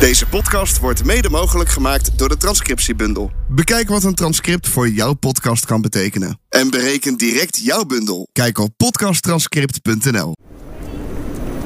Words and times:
Deze 0.00 0.26
podcast 0.26 0.78
wordt 0.78 1.04
mede 1.04 1.30
mogelijk 1.30 1.68
gemaakt 1.70 2.18
door 2.18 2.28
de 2.28 2.36
Transcriptiebundel. 2.36 3.30
Bekijk 3.48 3.88
wat 3.88 4.04
een 4.04 4.14
transcript 4.14 4.68
voor 4.68 4.88
jouw 4.88 5.12
podcast 5.14 5.64
kan 5.64 5.80
betekenen. 5.80 6.40
En 6.48 6.70
bereken 6.70 7.16
direct 7.16 7.58
jouw 7.62 7.84
bundel. 7.84 8.28
Kijk 8.32 8.58
op 8.58 8.70
podcasttranscript.nl. 8.76 10.32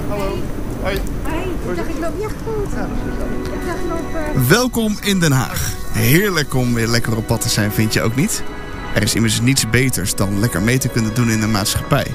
Hallo. 0.09 0.39
Hoi. 0.83 1.01
Dacht 1.77 1.89
ik 1.89 1.99
loop 2.01 2.15
je 2.21 2.29
goed. 2.45 2.73
Ik 3.53 3.67
dacht 3.67 3.79
loop. 3.89 4.15
eh, 4.35 4.49
Welkom 4.49 4.97
in 5.03 5.21
Den 5.21 5.33
Haag. 5.33 5.73
Heerlijk 5.93 6.55
om 6.55 6.75
weer 6.75 6.87
lekker 6.89 7.17
op 7.17 7.27
pad 7.27 7.41
te 7.41 7.49
zijn, 7.49 7.73
vind 7.73 7.93
je 7.93 8.03
ook 8.03 8.17
niet? 8.17 8.43
Er 8.95 9.03
is 9.03 9.15
immers 9.15 9.41
niets 9.41 9.71
beters 9.71 10.15
dan 10.15 10.41
lekker 10.41 10.63
mee 10.63 10.79
te 10.79 10.89
kunnen 10.89 11.15
doen 11.15 11.31
in 11.31 11.41
de 11.41 11.47
maatschappij. 11.47 12.07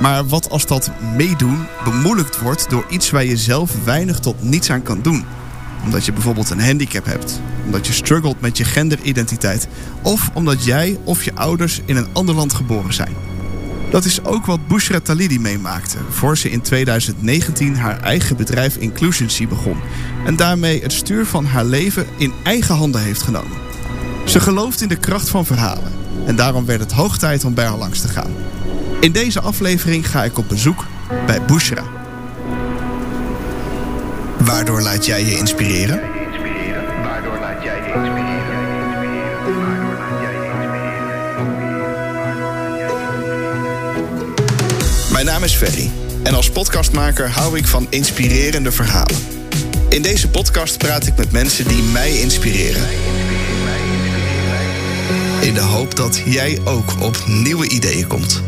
Maar 0.00 0.26
wat 0.26 0.50
als 0.50 0.66
dat 0.66 0.90
meedoen 1.16 1.66
bemoeilijkt 1.84 2.38
wordt 2.40 2.70
door 2.70 2.84
iets 2.88 3.10
waar 3.10 3.24
je 3.24 3.36
zelf 3.36 3.84
weinig 3.84 4.18
tot 4.20 4.42
niets 4.42 4.70
aan 4.70 4.82
kan 4.82 5.02
doen? 5.02 5.24
Omdat 5.84 6.04
je 6.04 6.12
bijvoorbeeld 6.12 6.50
een 6.50 6.64
handicap 6.64 7.04
hebt, 7.04 7.40
omdat 7.64 7.86
je 7.86 7.92
struggelt 7.92 8.40
met 8.40 8.56
je 8.56 8.64
genderidentiteit, 8.64 9.68
of 10.02 10.30
omdat 10.34 10.64
jij 10.64 10.98
of 11.04 11.24
je 11.24 11.34
ouders 11.34 11.80
in 11.84 11.96
een 11.96 12.08
ander 12.12 12.34
land 12.34 12.52
geboren 12.52 12.94
zijn. 12.94 13.14
Dat 13.90 14.04
is 14.04 14.24
ook 14.24 14.46
wat 14.46 14.68
Bushra 14.68 15.00
Talidi 15.00 15.38
meemaakte 15.38 15.96
voor 16.08 16.38
ze 16.38 16.50
in 16.50 16.60
2019 16.60 17.76
haar 17.76 18.00
eigen 18.00 18.36
bedrijf 18.36 18.76
Inclusioncy 18.76 19.48
begon 19.48 19.76
en 20.24 20.36
daarmee 20.36 20.82
het 20.82 20.92
stuur 20.92 21.26
van 21.26 21.44
haar 21.44 21.64
leven 21.64 22.06
in 22.16 22.32
eigen 22.42 22.74
handen 22.74 23.02
heeft 23.02 23.22
genomen. 23.22 23.56
Ze 24.26 24.40
gelooft 24.40 24.80
in 24.80 24.88
de 24.88 24.96
kracht 24.96 25.28
van 25.28 25.46
verhalen 25.46 25.92
en 26.26 26.36
daarom 26.36 26.64
werd 26.64 26.80
het 26.80 26.92
hoog 26.92 27.18
tijd 27.18 27.44
om 27.44 27.54
bij 27.54 27.66
haar 27.66 27.78
langs 27.78 28.00
te 28.00 28.08
gaan. 28.08 28.32
In 29.00 29.12
deze 29.12 29.40
aflevering 29.40 30.10
ga 30.10 30.24
ik 30.24 30.38
op 30.38 30.48
bezoek 30.48 30.86
bij 31.26 31.42
Bushra. 31.42 31.97
Waardoor 34.48 34.80
laat 34.80 35.06
jij 35.06 35.24
je 35.24 35.36
inspireren? 35.36 36.00
Waardoor 37.02 37.38
laat 37.38 37.62
jij 37.62 37.76
inspireren? 37.76 38.32
Mijn 45.12 45.26
naam 45.26 45.44
is 45.44 45.54
Ferry 45.54 45.90
en 46.22 46.34
als 46.34 46.50
podcastmaker 46.50 47.30
hou 47.30 47.56
ik 47.58 47.66
van 47.66 47.86
inspirerende 47.90 48.72
verhalen. 48.72 49.16
In 49.88 50.02
deze 50.02 50.28
podcast 50.28 50.78
praat 50.78 51.06
ik 51.06 51.16
met 51.16 51.32
mensen 51.32 51.68
die 51.68 51.82
mij 51.82 52.18
inspireren. 52.18 52.86
In 55.40 55.54
de 55.54 55.60
hoop 55.60 55.96
dat 55.96 56.22
jij 56.24 56.58
ook 56.64 56.92
op 57.00 57.22
nieuwe 57.26 57.68
ideeën 57.68 58.06
komt. 58.06 58.42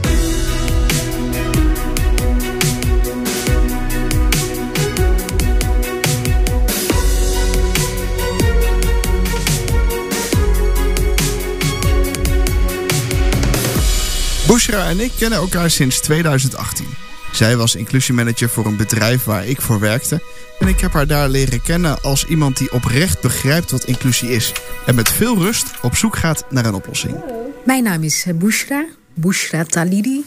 Bushra 14.61 14.89
en 14.89 15.01
ik 15.01 15.13
kennen 15.19 15.39
elkaar 15.39 15.71
sinds 15.71 16.01
2018. 16.01 16.87
Zij 17.33 17.57
was 17.57 17.75
inclusiemanager 17.75 18.49
voor 18.49 18.67
een 18.67 18.77
bedrijf 18.77 19.25
waar 19.25 19.47
ik 19.47 19.61
voor 19.61 19.81
werkte. 19.81 20.23
En 20.59 20.69
ik 20.69 20.81
heb 20.81 20.93
haar 20.93 21.07
daar 21.07 21.29
leren 21.29 21.63
kennen 21.63 22.03
als 22.03 22.27
iemand 22.27 22.57
die 22.57 22.73
oprecht 22.73 23.21
begrijpt 23.21 23.71
wat 23.71 23.85
inclusie 23.85 24.31
is. 24.31 24.53
En 24.87 24.95
met 24.95 25.09
veel 25.09 25.37
rust 25.39 25.81
op 25.83 25.97
zoek 25.97 26.17
gaat 26.17 26.45
naar 26.51 26.65
een 26.65 26.75
oplossing. 26.75 27.23
Mijn 27.65 27.83
naam 27.83 28.03
is 28.03 28.25
eh, 28.27 28.35
Bushra, 28.35 28.87
Bushra 29.15 29.65
Talidi. 29.65 30.25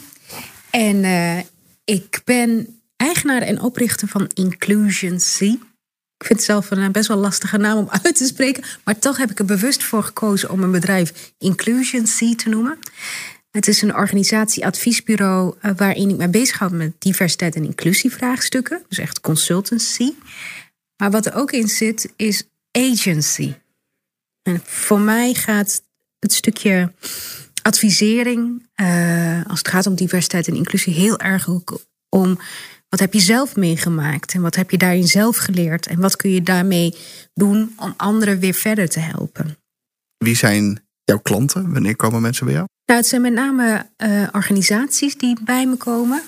En 0.70 1.04
eh, 1.04 1.38
ik 1.84 2.20
ben 2.24 2.80
eigenaar 2.96 3.42
en 3.42 3.60
oprichter 3.60 4.08
van 4.08 4.30
Inclusion 4.32 5.16
C. 5.16 5.40
Ik 6.18 6.26
vind 6.26 6.38
het 6.38 6.44
zelf 6.44 6.70
een 6.70 6.82
eh, 6.82 6.90
best 6.90 7.08
wel 7.08 7.16
lastige 7.16 7.56
naam 7.56 7.78
om 7.78 7.88
uit 8.02 8.16
te 8.16 8.26
spreken. 8.26 8.64
Maar 8.84 8.98
toch 8.98 9.16
heb 9.16 9.30
ik 9.30 9.38
er 9.38 9.44
bewust 9.44 9.84
voor 9.84 10.02
gekozen 10.02 10.50
om 10.50 10.58
mijn 10.58 10.70
bedrijf 10.70 11.32
Inclusion 11.38 12.04
C 12.04 12.38
te 12.38 12.48
noemen. 12.48 12.78
Het 13.54 13.68
is 13.68 13.82
een 13.82 13.94
organisatie-adviesbureau 13.94 15.54
eh, 15.60 15.70
waarin 15.76 16.08
ik 16.08 16.16
me 16.16 16.28
bezighoud 16.28 16.72
met 16.72 16.92
diversiteit 16.98 17.54
en 17.54 17.64
inclusievraagstukken. 17.64 18.82
Dus 18.88 18.98
echt 18.98 19.20
consultancy. 19.20 20.12
Maar 20.96 21.10
wat 21.10 21.26
er 21.26 21.34
ook 21.34 21.52
in 21.52 21.68
zit 21.68 22.12
is 22.16 22.48
agency. 22.72 23.54
En 24.42 24.60
voor 24.64 25.00
mij 25.00 25.34
gaat 25.34 25.82
het 26.18 26.32
stukje 26.32 26.92
advisering, 27.62 28.66
eh, 28.74 29.40
als 29.46 29.58
het 29.58 29.68
gaat 29.68 29.86
om 29.86 29.94
diversiteit 29.94 30.48
en 30.48 30.54
inclusie, 30.54 30.94
heel 30.94 31.18
erg 31.18 31.48
ook 31.48 31.80
om 32.08 32.38
wat 32.88 33.00
heb 33.00 33.12
je 33.12 33.20
zelf 33.20 33.56
meegemaakt 33.56 34.34
en 34.34 34.40
wat 34.40 34.54
heb 34.54 34.70
je 34.70 34.78
daarin 34.78 35.06
zelf 35.06 35.36
geleerd 35.36 35.86
en 35.86 36.00
wat 36.00 36.16
kun 36.16 36.30
je 36.30 36.42
daarmee 36.42 36.94
doen 37.34 37.72
om 37.76 37.94
anderen 37.96 38.38
weer 38.38 38.54
verder 38.54 38.88
te 38.88 39.00
helpen. 39.00 39.56
Wie 40.16 40.36
zijn 40.36 40.86
jouw 41.04 41.18
klanten? 41.18 41.72
Wanneer 41.72 41.96
komen 41.96 42.22
mensen 42.22 42.46
bij 42.46 42.54
jou? 42.54 42.66
Nou, 42.86 42.98
het 43.00 43.06
zijn 43.08 43.22
met 43.22 43.32
name 43.32 43.86
eh, 43.96 44.28
organisaties 44.32 45.16
die 45.16 45.36
bij 45.44 45.66
me 45.66 45.76
komen. 45.76 46.22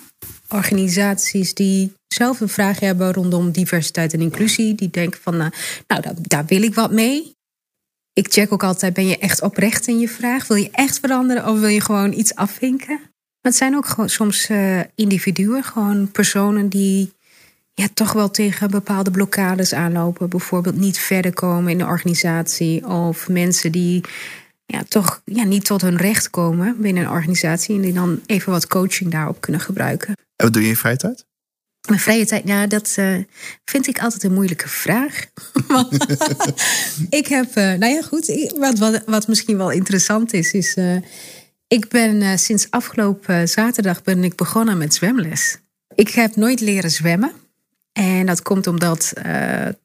Organisaties 0.48 1.54
die 1.54 1.92
zelf 2.08 2.40
een 2.40 2.48
vraag 2.48 2.80
hebben 2.80 3.12
rondom 3.12 3.50
diversiteit 3.50 4.12
en 4.12 4.20
inclusie. 4.20 4.74
Die 4.74 4.90
denken 4.90 5.20
van, 5.22 5.40
eh, 5.40 5.46
nou, 5.86 6.02
daar, 6.20 6.46
wil 6.46 6.62
ik 6.62 6.74
wat 6.74 6.90
mee. 6.90 7.34
Ik 8.12 8.32
check 8.32 8.52
ook 8.52 8.64
altijd, 8.64 8.92
ben 8.92 9.06
je 9.06 9.18
echt 9.18 9.42
oprecht 9.42 9.86
in 9.86 9.98
je 9.98 10.08
vraag? 10.08 10.46
Wil 10.46 10.56
je 10.56 10.70
echt 10.70 10.98
veranderen 10.98 11.48
of 11.48 11.60
wil 11.60 11.68
je 11.68 11.80
gewoon 11.80 12.12
iets 12.12 12.34
afvinken? 12.34 13.00
Het 13.40 13.56
zijn 13.56 13.76
ook 13.76 13.86
gewoon 13.86 14.08
soms 14.08 14.48
eh, 14.48 14.80
individuen, 14.94 15.64
gewoon 15.64 16.10
personen 16.10 16.68
die 16.68 17.12
ja, 17.74 17.88
toch 17.94 18.12
wel 18.12 18.30
tegen 18.30 18.70
bepaalde 18.70 19.10
blokkades 19.10 19.74
aanlopen. 19.74 20.28
Bijvoorbeeld 20.28 20.76
niet 20.76 20.98
verder 20.98 21.32
komen 21.32 21.70
in 21.70 21.78
de 21.78 21.84
organisatie. 21.84 22.86
Of 22.86 23.28
mensen 23.28 23.72
die 23.72 24.04
ja, 24.66 24.82
toch 24.88 25.22
ja, 25.24 25.44
niet 25.44 25.64
tot 25.64 25.82
hun 25.82 25.96
recht 25.96 26.30
komen 26.30 26.80
binnen 26.80 27.02
een 27.02 27.10
organisatie. 27.10 27.74
En 27.74 27.80
die 27.80 27.92
dan 27.92 28.20
even 28.26 28.52
wat 28.52 28.66
coaching 28.66 29.10
daarop 29.10 29.40
kunnen 29.40 29.60
gebruiken. 29.60 30.08
En 30.08 30.44
wat 30.44 30.52
doe 30.52 30.62
je 30.62 30.68
in 30.68 30.74
je 30.74 30.80
vrije 30.80 30.96
tijd? 30.96 31.26
Mijn 31.88 32.00
vrije 32.00 32.26
tijd, 32.26 32.42
ja, 32.46 32.66
dat 32.66 32.92
eh, 32.96 33.14
vind 33.64 33.86
ik 33.86 33.98
altijd 34.00 34.22
een 34.22 34.32
moeilijke 34.32 34.68
vraag. 34.68 35.26
Ik 37.20 37.26
heb, 37.26 37.56
eh, 37.56 37.72
nou 37.72 37.92
ja, 37.92 38.02
goed. 38.02 38.52
Wat, 38.58 38.78
wat, 38.78 39.02
wat 39.06 39.28
misschien 39.28 39.56
wel 39.56 39.70
interessant 39.70 40.32
is, 40.32 40.52
is. 40.52 40.74
eh, 40.74 40.96
ik 41.68 41.88
ben 41.88 42.38
sinds 42.38 42.70
afgelopen 42.70 43.48
zaterdag 43.48 44.02
ben 44.02 44.24
ik 44.24 44.34
begonnen 44.34 44.78
met 44.78 44.94
zwemles. 44.94 45.58
Ik 45.94 46.08
heb 46.08 46.36
nooit 46.36 46.60
leren 46.60 46.90
zwemmen. 46.90 47.32
En 47.92 48.26
dat 48.26 48.42
komt 48.42 48.66
omdat 48.66 49.12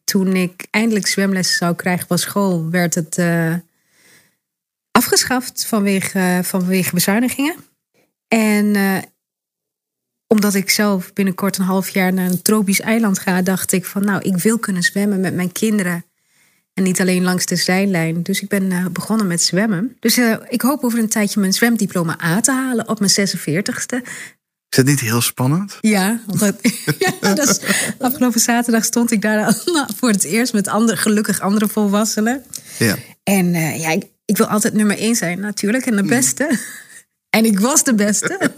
toen 0.04 0.36
ik 0.36 0.68
eindelijk 0.72 1.08
zwemles 1.08 1.58
zou 1.58 1.76
krijgen 1.76 2.08
van 2.08 2.18
school, 2.18 2.70
werd 2.70 2.96
het 2.96 3.18
afgeschaft 4.92 5.66
vanwege, 5.66 6.40
vanwege 6.44 6.94
bezuinigingen. 6.94 7.56
En 8.28 8.76
eh, 8.76 8.98
omdat 10.28 10.54
ik 10.54 10.70
zelf 10.70 11.14
binnenkort 11.14 11.58
een 11.58 11.66
half 11.66 11.90
jaar 11.90 12.14
naar 12.14 12.30
een 12.30 12.42
tropisch 12.42 12.80
eiland 12.80 13.20
ga, 13.20 13.42
dacht 13.42 13.72
ik 13.72 13.86
van 13.86 14.06
nou, 14.06 14.22
ik 14.22 14.38
wil 14.38 14.60
kunnen 14.60 14.84
zwemmen 14.84 15.20
met 15.20 15.36
mijn 15.36 15.52
kinderen. 15.52 16.06
En 16.74 16.84
niet 16.84 17.02
alleen 17.02 17.24
langs 17.24 17.46
de 17.46 17.56
zijlijn. 17.56 18.24
Dus 18.24 18.42
ik 18.42 18.50
ben 18.50 18.72
eh, 18.72 18.86
begonnen 18.86 19.28
met 19.28 19.42
zwemmen. 19.42 19.98
Dus 20.00 20.18
eh, 20.18 20.36
ik 20.50 20.62
hoop 20.62 20.84
over 20.84 21.00
een 21.00 21.10
tijdje 21.10 21.40
mijn 21.40 21.54
zwemdiploma 21.54 22.24
A 22.24 22.42
te 22.42 22.52
halen 22.52 22.88
op 22.88 23.00
mijn 23.00 23.12
46ste. 23.12 24.08
Is 24.70 24.78
dat 24.78 24.86
niet 24.86 25.00
heel 25.00 25.22
spannend? 25.22 25.78
Ja, 25.82 26.20
ja, 27.00 27.14
dat 27.20 27.50
is, 27.50 27.60
afgelopen 28.00 28.40
zaterdag 28.40 28.86
stond 28.86 29.12
ik 29.12 29.22
daar 29.22 29.56
voor 29.98 30.10
het 30.10 30.24
eerst 30.24 30.54
met 30.54 30.68
andere, 30.68 30.98
gelukkig 30.98 31.40
andere 31.40 31.68
volwassenen. 31.68 32.44
Ja. 32.78 32.98
En 33.24 33.54
ja, 33.80 33.90
ik, 33.90 34.04
ik 34.32 34.38
wil 34.38 34.46
altijd 34.48 34.74
nummer 34.74 34.98
één 34.98 35.16
zijn, 35.16 35.40
natuurlijk, 35.40 35.86
en 35.86 35.96
de 35.96 36.04
beste. 36.04 36.50
En 37.30 37.46
ik 37.46 37.60
was 37.60 37.84
de 37.84 37.94
beste. 37.94 38.52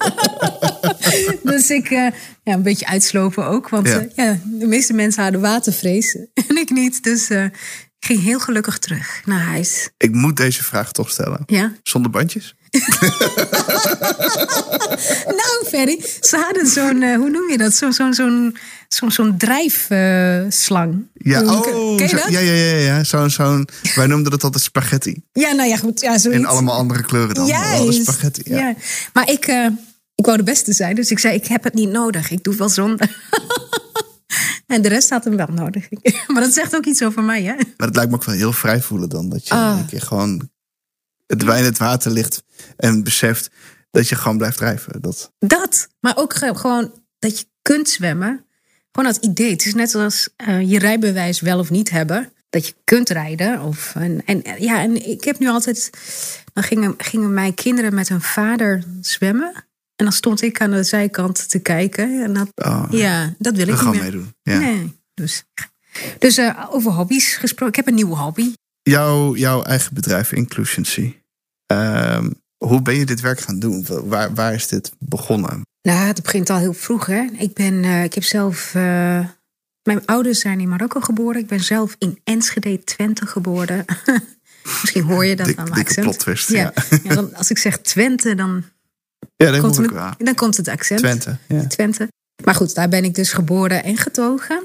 dus 1.44 1.70
ik, 1.70 1.90
eh, 1.90 2.08
ja, 2.44 2.54
een 2.54 2.62
beetje 2.62 2.88
uitslopen 2.88 3.46
ook. 3.46 3.70
Want 3.70 3.88
Ja. 3.88 4.06
ja, 4.16 4.40
de 4.46 4.66
meeste 4.66 4.94
mensen 4.94 5.24
hadden 5.24 5.42
watervrees 5.42 6.18
en 6.48 6.58
ik 6.58 6.70
niet. 6.70 7.04
Dus 7.04 7.30
eh, 7.30 7.44
ik 7.44 8.06
ging 8.06 8.22
heel 8.24 8.40
gelukkig 8.40 8.80
terug 8.80 9.22
naar 9.26 9.40
huis. 9.40 9.90
Ik 9.98 10.12
moet 10.12 10.38
deze 10.38 10.64
vraag 10.64 10.92
toch 10.92 11.10
stellen. 11.10 11.44
Ja. 11.46 11.74
Zonder 11.84 12.12
bandjes? 12.12 12.56
Nou, 15.26 15.66
Ferry, 15.68 16.04
ze 16.20 16.38
hadden 16.38 16.68
zo'n, 16.68 17.02
eh, 17.02 17.16
hoe 17.16 17.30
noem 17.30 17.50
je 17.50 17.58
dat? 17.58 17.76
Zo'n 17.76 17.94
zo'n 17.94 18.14
zo'n 18.14 18.58
zo'n 18.94 19.12
zo'n 19.12 19.38
drijfslang. 19.38 21.08
Ja, 21.14 21.42
oh, 21.44 21.62
zo- 22.08 22.18
ja, 22.30 22.40
ja, 22.40 22.40
ja, 22.40 22.78
ja. 22.78 23.04
Zo'n, 23.04 23.30
zo'n, 23.30 23.68
wij 23.96 24.08
noemden 24.08 24.32
dat 24.32 24.44
altijd 24.44 24.64
spaghetti. 24.64 25.24
Ja, 25.32 25.52
nou 25.52 25.70
ja, 25.70 25.78
goed. 25.78 26.02
Ja, 26.02 26.18
zoiets. 26.18 26.40
In 26.42 26.46
allemaal 26.48 26.76
andere 26.78 27.04
kleuren 27.04 27.36
dan. 27.36 27.94
spaghetti. 27.94 28.42
Ja. 28.46 28.58
Ja. 28.58 28.76
Maar 29.14 29.30
ik, 29.30 29.46
eh, 29.46 29.68
ik 30.16 30.26
wou 30.26 30.38
de 30.38 30.44
beste 30.44 30.74
zijn, 30.74 30.96
dus 30.96 31.12
ik 31.12 31.20
zei: 31.20 31.36
Ik 31.36 31.46
heb 31.48 31.64
het 31.64 31.74
niet 31.74 31.90
nodig. 31.90 32.32
Ik 32.32 32.44
doe 32.44 32.56
wel 32.56 32.70
zonder. 32.70 33.18
en 34.68 34.82
de 34.82 34.90
rest 34.90 35.10
had 35.10 35.24
hem 35.24 35.36
wel 35.36 35.48
nodig. 35.54 35.88
maar 36.34 36.42
dat 36.42 36.54
zegt 36.54 36.76
ook 36.76 36.86
iets 36.86 37.04
over 37.04 37.24
mij, 37.24 37.44
hè? 37.44 37.54
Maar 37.78 37.88
het 37.88 37.96
lijkt 37.96 38.12
me 38.12 38.16
ook 38.18 38.24
wel 38.24 38.36
heel 38.36 38.54
vrij 38.54 38.82
voelen 38.82 39.10
dan. 39.10 39.30
Dat 39.30 39.48
je 39.48 39.54
Ah. 39.54 39.78
een 39.80 39.86
keer 39.86 40.02
gewoon 40.02 40.50
het 41.28 41.44
wijn 41.44 41.60
in 41.60 41.66
het 41.66 41.78
water 41.78 42.12
ligt 42.12 42.44
en 42.78 43.04
beseft 43.04 43.50
dat 43.92 44.10
je 44.10 44.16
gewoon 44.16 44.38
blijft 44.38 44.58
drijven. 44.58 45.02
Dat, 45.02 45.32
Dat. 45.40 45.88
Maar 46.00 46.18
ook 46.18 46.34
ge- 46.36 46.56
gewoon 46.56 46.92
dat 47.20 47.40
je 47.40 47.46
kunt 47.62 47.90
zwemmen. 47.90 48.46
Gewoon 48.94 49.12
dat 49.14 49.24
idee. 49.24 49.52
Het 49.52 49.66
is 49.66 49.74
net 49.74 49.90
zoals 49.92 50.30
eh, 50.36 50.70
je 50.70 50.80
rijbewijs 50.80 51.40
wel 51.42 51.60
of 51.60 51.70
niet 51.70 51.90
hebben. 51.90 52.32
Dat 52.50 52.68
je 52.68 52.74
kunt 52.84 53.10
rijden. 53.10 53.62
Of, 53.62 53.96
en, 53.96 54.26
en, 54.26 54.44
ja, 54.60 54.82
en 54.82 55.10
ik 55.10 55.24
heb 55.24 55.40
nu 55.40 55.48
altijd. 55.48 55.90
Dan 56.54 56.64
gingen, 56.64 56.94
gingen 56.98 57.34
mijn 57.34 57.54
kinderen 57.54 57.94
met 57.94 58.10
hun 58.10 58.22
vader 58.22 58.84
zwemmen. 59.02 59.54
En 59.96 60.06
dan 60.06 60.12
stond 60.12 60.42
ik 60.42 60.62
aan 60.62 60.72
de 60.72 60.84
zijkant 60.84 61.50
te 61.50 61.60
kijken. 61.60 62.24
En 62.24 62.34
dat, 62.34 62.48
Oh, 62.56 62.86
ja, 62.90 63.34
dat 63.38 63.56
wil 63.56 63.68
ik 63.68 63.82
niet 63.82 63.92
meer. 63.92 64.02
meedoen. 64.02 64.34
Ja. 64.42 64.58
Nee, 64.60 64.96
dus, 65.14 65.44
dus 66.20 66.38
eh, 66.38 66.66
over 66.70 66.92
hobby's 66.92 67.34
gesproken. 67.34 67.68
Ik 67.68 67.76
heb 67.76 67.88
een 67.88 67.96
nieuwe 67.96 68.16
hobby. 68.16 68.54
Jouw, 68.82 69.36
jouw 69.36 69.64
eigen 69.64 69.94
bedrijf, 69.94 70.32
Inclusioncy. 70.32 71.16
Ehm, 71.66 72.30
hoe 72.68 72.82
ben 72.82 72.96
je 72.96 73.06
dit 73.06 73.22
werk 73.22 73.40
gaan 73.40 73.60
doen? 73.60 73.86
Waar, 74.04 74.34
waar 74.34 74.54
is 74.54 74.68
dit 74.68 74.92
begonnen? 75.00 75.62
Nou, 75.82 76.08
het 76.08 76.22
begint 76.24 76.50
al 76.50 76.58
heel 76.58 76.74
vroeg, 76.74 77.06
hè. 77.06 77.28
Ik, 77.38 77.54
ben, 77.54 77.84
eh, 77.84 78.04
ik 78.04 78.14
heb 78.14 78.24
zelf... 78.24 78.76
eh, 78.76 79.26
mijn 79.84 80.06
ouders 80.06 80.40
zijn 80.40 80.60
in 80.60 80.70
Marokko 80.70 81.00
geboren. 81.00 81.42
Ik 81.42 81.48
ben 81.48 81.60
zelf 81.60 81.96
in 81.98 82.20
Enschede, 82.24 82.84
Twente 82.84 83.26
geboren. 83.26 83.86
Misschien 84.82 85.04
hoor 85.04 85.26
je 85.26 85.36
dat 85.36 85.46
Dik- 85.46 85.58
aan 85.58 85.70
mijn 85.70 85.80
accent. 85.82 86.06
plot 86.06 86.20
twist, 86.20 86.50
Ja. 86.50 86.58
ja. 86.90 86.98
Ja, 87.04 87.14
dan, 87.16 87.36
als 87.36 87.50
ik 87.50 87.58
zeg 87.58 87.78
Twente, 87.78 88.36
dan 88.36 88.64
Ja, 89.36 89.52
dat 89.52 89.60
komt, 89.62 89.78
het, 89.78 89.92
dan 90.18 90.36
komt 90.36 90.58
het 90.58 90.68
accent. 90.68 91.00
Twente. 91.00 91.38
Ja. 91.48 91.68
Twente. 91.68 92.08
Maar 92.44 92.56
goed, 92.56 92.76
daar 92.76 92.90
ben 92.90 93.04
ik 93.04 93.16
dus 93.16 93.34
geboren 93.34 93.84
en 93.84 93.98
getogen. 93.98 94.64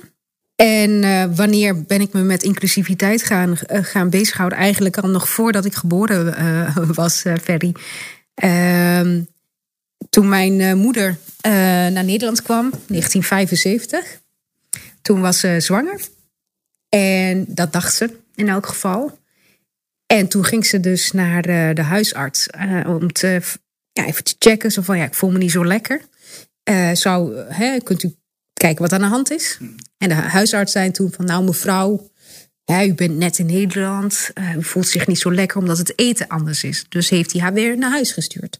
En 0.63 1.05
eh, 1.05 1.25
wanneer 1.35 1.83
ben 1.83 2.01
ik 2.01 2.13
me 2.13 2.23
met 2.23 2.43
inclusiviteit 2.43 3.23
gaan, 3.23 3.59
eh, 3.59 3.85
gaan 3.85 4.11
bezighouden? 4.11 4.59
Eigenlijk 4.59 4.97
al 4.97 5.09
nog 5.09 5.29
voordat 5.29 5.65
ik 5.65 5.75
geboren 5.75 6.37
eh, 6.37 6.77
was, 7.01 7.25
Ferry. 7.43 7.75
Ehm, 8.35 9.23
toen 10.11 10.29
mijn 10.29 10.79
moeder 10.79 11.19
naar 11.43 12.05
Nederland 12.05 12.43
kwam, 12.43 12.71
1975. 12.71 14.21
Toen 15.03 15.21
was 15.21 15.41
ze 15.41 15.57
zwanger. 15.59 16.01
En 16.89 17.45
dat 17.49 17.73
dacht 17.73 17.95
ze 17.95 18.17
in 18.35 18.49
elk 18.49 18.67
geval. 18.67 19.19
En 20.07 20.29
toen 20.29 20.45
ging 20.45 20.67
ze 20.67 20.81
dus 20.81 21.13
naar 21.13 21.43
de 21.75 21.83
huisarts 21.83 22.47
om 22.87 23.13
te, 23.13 23.41
ja, 23.93 24.07
even 24.07 24.25
te 24.25 24.35
checken. 24.39 24.71
Zo 24.71 24.83
van, 24.83 24.99
ja, 24.99 25.05
ik 25.05 25.15
voel 25.15 25.31
me 25.31 25.39
niet 25.39 25.51
zo 25.51 25.67
lekker. 25.67 26.01
Zou, 26.93 27.37
hè, 27.37 27.79
kunt 27.81 28.03
u 28.03 28.15
kijken 28.59 28.83
wat 28.83 28.93
aan 28.93 29.01
de 29.01 29.07
hand 29.07 29.31
is? 29.31 29.59
En 29.99 30.09
de 30.09 30.15
huisarts 30.15 30.73
zei 30.73 30.91
toen 30.91 31.13
van, 31.13 31.25
nou 31.25 31.45
mevrouw, 31.45 32.11
u 32.87 32.95
bent 32.95 33.17
net 33.17 33.39
in 33.39 33.47
Nederland. 33.47 34.31
eh, 34.35 34.57
u 34.57 34.65
voelt 34.65 34.89
zich 34.89 35.07
niet 35.07 35.19
zo 35.19 35.33
lekker 35.33 35.59
omdat 35.59 35.79
het 35.79 35.99
eten 35.99 36.29
anders 36.29 36.65
is. 36.65 36.85
Dus 36.89 37.09
heeft 37.09 37.33
hij 37.33 37.41
haar 37.41 37.53
weer 37.53 37.79
naar 37.79 37.91
huis 37.91 38.13
gestuurd. 38.13 38.59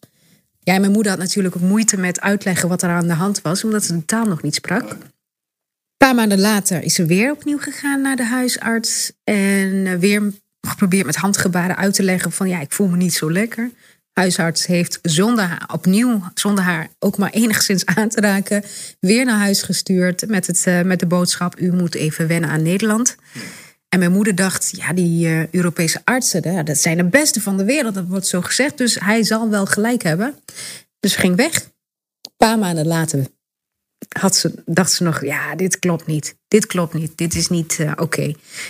Ja, 0.61 0.75
en 0.75 0.81
mijn 0.81 0.93
moeder 0.93 1.13
had 1.13 1.21
natuurlijk 1.21 1.57
ook 1.57 1.63
moeite 1.63 1.97
met 1.97 2.21
uitleggen 2.21 2.69
wat 2.69 2.83
er 2.83 2.91
aan 2.91 3.07
de 3.07 3.13
hand 3.13 3.43
was, 3.43 3.65
omdat 3.65 3.85
ze 3.85 3.93
de 3.93 4.05
taal 4.05 4.27
nog 4.27 4.43
niet 4.43 4.55
sprak. 4.55 4.91
Een 4.91 4.99
paar 5.97 6.15
maanden 6.15 6.41
later 6.41 6.83
is 6.83 6.95
ze 6.95 7.07
weer 7.07 7.31
opnieuw 7.31 7.59
gegaan 7.59 8.01
naar 8.01 8.17
de 8.17 8.25
huisarts. 8.25 9.13
En 9.25 9.87
eh, 9.87 9.95
weer 9.95 10.33
geprobeerd 10.61 11.07
met 11.07 11.17
handgebaren 11.17 11.77
uit 11.77 11.95
te 11.95 12.03
leggen 12.03 12.33
van 12.33 12.49
ja, 12.49 12.61
ik 12.61 12.73
voel 12.73 12.89
me 12.89 12.97
niet 12.97 13.15
zo 13.15 13.33
lekker. 13.33 13.71
Huisarts 14.19 14.67
heeft 14.67 14.99
zonder 15.03 15.63
opnieuw, 15.73 16.23
zonder 16.35 16.65
haar 16.65 16.89
ook 16.99 17.19
maar 17.19 17.31
enigszins 17.31 17.87
aan 17.87 18.09
te 18.09 18.21
raken, 18.21 18.65
weer 19.01 19.25
naar 19.25 19.39
huis 19.39 19.63
gestuurd 19.63 20.29
met, 20.29 20.47
het, 20.47 20.67
eh, 20.67 20.83
met 20.83 21.01
de 21.01 21.07
boodschap: 21.07 21.61
U 21.61 21.73
moet 21.73 21.95
even 21.95 22.27
wennen 22.27 22.51
aan 22.51 22.63
Nederland. 22.63 23.17
En 23.89 23.99
mijn 23.99 24.13
moeder 24.13 24.35
dacht, 24.35 24.77
ja, 24.77 24.93
die 24.93 25.27
eh, 25.27 25.47
Europese 25.51 26.01
artsen, 26.05 26.65
dat 26.65 26.79
zijn 26.79 26.97
de 26.97 27.05
beste 27.05 27.41
van 27.41 27.57
de 27.57 27.65
wereld, 27.65 27.95
dat 27.95 28.07
wordt 28.07 28.27
zo 28.27 28.41
gezegd. 28.41 28.79
Dus 28.79 28.95
hij 28.95 29.25
zal 29.25 29.51
wel 29.51 29.67
gelijk 29.67 30.03
hebben. 30.03 30.35
Dus 31.01 31.17
ging 31.17 31.37
weg. 31.37 31.55
Een 31.55 32.33
paar 32.37 32.59
maanden 32.59 32.87
later 32.87 33.27
had 34.09 34.37
ze, 34.37 34.63
dacht 34.67 34.93
ze 34.93 35.03
nog, 35.03 35.25
ja, 35.25 35.55
dit 35.55 35.79
klopt 35.79 36.07
niet. 36.07 36.37
Dit 36.49 36.67
klopt 36.67 36.95
niet. 36.95 37.19
Dit 37.19 37.35
is 37.35 37.49
niet 37.49 37.79
eh, 37.79 37.93
oké. 37.97 38.27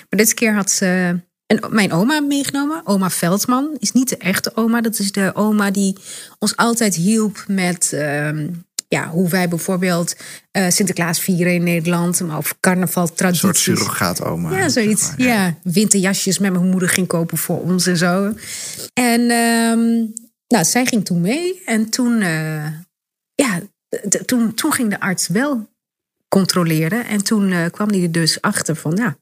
Maar 0.09 0.19
dit 0.19 0.35
keer 0.35 0.55
had 0.55 0.71
ze 0.71 1.21
en 1.49 1.61
mijn 1.71 1.93
oma 1.93 2.21
meegenomen. 2.21 2.81
Oma 2.85 3.11
Veldman 3.11 3.77
is 3.79 3.93
niet 3.93 4.09
de 4.09 4.17
echte 4.17 4.56
oma. 4.56 4.81
Dat 4.81 4.99
is 4.99 5.12
de 5.12 5.31
oma 5.35 5.71
die 5.71 5.97
ons 6.39 6.56
altijd 6.56 6.95
hielp 6.95 7.45
met 7.47 7.93
ehm, 7.93 8.47
ja, 8.89 9.09
hoe 9.09 9.29
wij 9.29 9.49
bijvoorbeeld 9.49 10.17
eh, 10.50 10.69
Sinterklaas 10.69 11.21
vieren 11.21 11.55
in 11.55 11.62
Nederland. 11.62 12.21
Maar 12.21 12.37
of 12.37 12.56
carnaval 12.61 13.03
Een 13.03 13.09
soort 13.09 13.19
tradities. 13.19 13.62
surrogaat-oma. 13.62 14.56
Ja, 14.56 14.69
zoiets. 14.69 15.06
zeg 15.06 15.19
maar, 15.19 15.27
ja. 15.27 15.59
winterjasjes 15.62 16.39
met 16.39 16.53
mijn 16.53 16.71
moeder 16.71 16.89
ging 16.89 17.06
kopen 17.06 17.39
voor 17.39 17.61
ons 17.61 17.87
en 17.87 17.97
zo. 17.97 18.35
En 18.93 19.21
ehm, 19.31 20.05
nou, 20.49 20.65
zij 20.65 20.87
ging 20.87 21.05
toen 21.05 21.21
mee. 21.21 21.62
En 21.65 21.91
toen, 21.91 22.21
eh, 22.21 22.67
ja, 23.35 23.61
toen, 24.25 24.55
toen 24.55 24.73
ging 24.73 24.91
de 24.91 25.00
arts 25.00 25.29
wel 25.29 25.69
controleren. 26.29 27.06
En 27.06 27.25
toen 27.25 27.53
eh, 27.53 27.71
kwam 27.71 27.89
hij 27.89 28.03
er 28.03 28.12
dus 28.12 28.41
achter 28.41 28.77
van, 28.77 28.97
ja, 28.97 29.17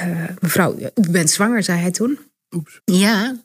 eh, 0.00 0.36
mevrouw, 0.40 0.76
u 0.78 1.10
bent 1.10 1.30
zwanger, 1.30 1.62
zei 1.62 1.80
hij 1.80 1.90
toen. 1.90 2.18
Oeps. 2.54 2.80
Ja, 2.84 3.36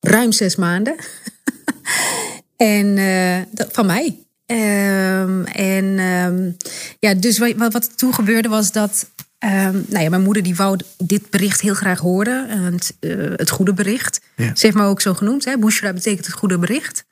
ruim 0.00 0.32
zes 0.32 0.56
maanden. 0.56 0.94
en 2.56 2.98
eh, 2.98 3.66
van 3.72 3.86
mij. 3.86 4.18
Ehm, 4.46 5.44
en 5.44 5.98
ehm, 5.98 6.50
ja, 6.98 7.14
dus 7.14 7.38
wat, 7.38 7.52
wat 7.56 7.74
er 7.74 7.94
toen 7.94 8.14
gebeurde 8.14 8.48
was 8.48 8.72
dat. 8.72 9.10
ehm, 9.38 9.80
nou 9.86 10.02
ja, 10.02 10.08
mijn 10.08 10.22
moeder 10.22 10.42
die 10.42 10.56
wou 10.56 10.78
dit 10.96 11.30
bericht 11.30 11.60
heel 11.60 11.74
graag 11.74 11.98
horen. 11.98 12.48
En 12.48 12.72
Het, 12.72 12.96
eh, 13.00 13.16
het 13.36 13.50
goede 13.50 13.74
bericht. 13.74 14.20
Ja. 14.36 14.54
Ze 14.54 14.66
heeft 14.66 14.78
me 14.78 14.84
ook 14.84 15.00
zo 15.00 15.14
genoemd. 15.14 15.44
Hè? 15.44 15.58
Bushra 15.58 15.92
betekent 15.92 16.26
het 16.26 16.34
goede 16.34 16.58
bericht. 16.58 17.04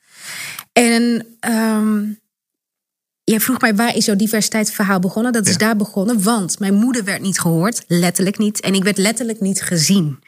En 0.73 1.27
jij 3.25 3.41
vroeg 3.41 3.61
mij 3.61 3.75
waar 3.75 3.97
is 3.97 4.05
jouw 4.05 4.17
diversiteitsverhaal 4.17 4.99
begonnen? 5.01 5.33
Dat 5.33 5.47
is 5.47 5.53
Ja. 5.53 5.59
daar 5.59 5.77
begonnen, 5.77 6.23
want 6.23 6.59
mijn 6.59 6.75
moeder 6.75 7.05
werd 7.05 7.23
niet 7.23 7.41
gehoord, 7.41 7.85
letterlijk 7.89 8.39
niet. 8.39 8.61
En 8.61 8.75
ik 8.75 8.83
werd 8.85 8.99
letterlijk 8.99 9.41
niet 9.41 9.63
gezien. 9.63 10.19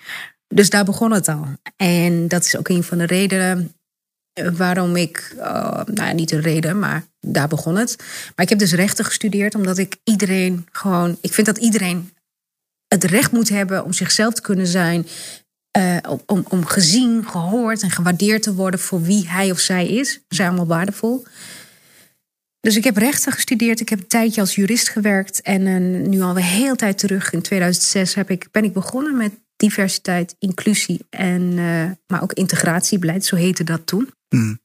Dus 0.49 0.71
daar 0.71 0.85
begon 0.85 1.13
het 1.13 1.29
al. 1.29 1.47
En 1.77 2.29
dat 2.29 2.45
is 2.45 2.57
ook 2.57 2.69
een 2.69 2.83
van 2.85 2.99
de 2.99 3.07
redenen 3.07 3.75
eh, 4.33 4.49
waarom 4.53 4.97
ik, 4.97 5.35
eh, 5.39 5.45
nou 5.73 5.95
ja, 6.09 6.13
niet 6.13 6.31
een 6.33 6.41
reden, 6.41 6.79
maar 6.79 7.05
daar 7.21 7.49
begon 7.49 7.77
het. 7.77 7.97
Maar 7.99 8.45
ik 8.45 8.49
heb 8.49 8.59
dus 8.59 8.73
rechten 8.73 9.05
gestudeerd, 9.05 9.55
omdat 9.55 9.79
ik 9.79 9.97
iedereen 10.05 10.67
gewoon, 10.73 11.19
ik 11.21 11.33
vind 11.33 11.47
dat 11.47 11.59
iedereen 11.59 12.11
het 12.89 13.05
recht 13.05 13.33
moet 13.33 13.49
hebben 13.49 13.85
om 13.85 13.93
zichzelf 13.93 14.35
te 14.35 14.41
kunnen 14.43 14.67
zijn. 14.67 15.07
eh, 15.71 15.97
om- 16.27 16.45
om, 16.49 16.65
gezien, 16.67 17.27
gehoord 17.29 17.83
en 17.83 17.91
gewaardeerd 17.91 18.43
te 18.43 18.55
worden 18.55 18.81
voor 18.81 19.03
wie 19.03 19.29
hij 19.29 19.51
of 19.51 19.59
zij 19.59 19.87
is. 19.89 20.21
Zijn 20.29 20.49
allemaal 20.49 20.67
waardevol. 20.67 21.25
Dus 22.67 22.77
ik 22.77 22.85
heb 22.85 22.97
rechten 22.97 23.33
gestudeerd. 23.33 23.81
Ik 23.81 23.89
heb 23.89 23.99
een 23.99 24.07
tijdje 24.07 24.41
als 24.41 24.55
jurist 24.55 24.89
gewerkt. 24.89 25.43
En 25.43 25.67
eh, 25.67 26.09
nu 26.09 26.21
alweer 26.21 26.45
heel 26.45 26.77
tijd 26.77 26.99
terug, 26.99 27.33
in 27.33 27.43
2006, 27.43 28.15
heb 28.15 28.31
ik, 28.31 28.49
ben 28.51 28.65
ik 28.65 28.73
begonnen 28.73 29.17
met 29.17 29.33
diversiteit, 29.57 30.37
inclusie 30.39 31.01
en 31.11 31.59
eh, 31.59 31.91
maar 32.07 32.23
ook 32.23 32.33
integratiebeleid. 32.33 33.25
Zo 33.25 33.37
heette 33.37 33.65
dat 33.65 33.87
toen. 33.87 34.11
Mm. 34.29 34.59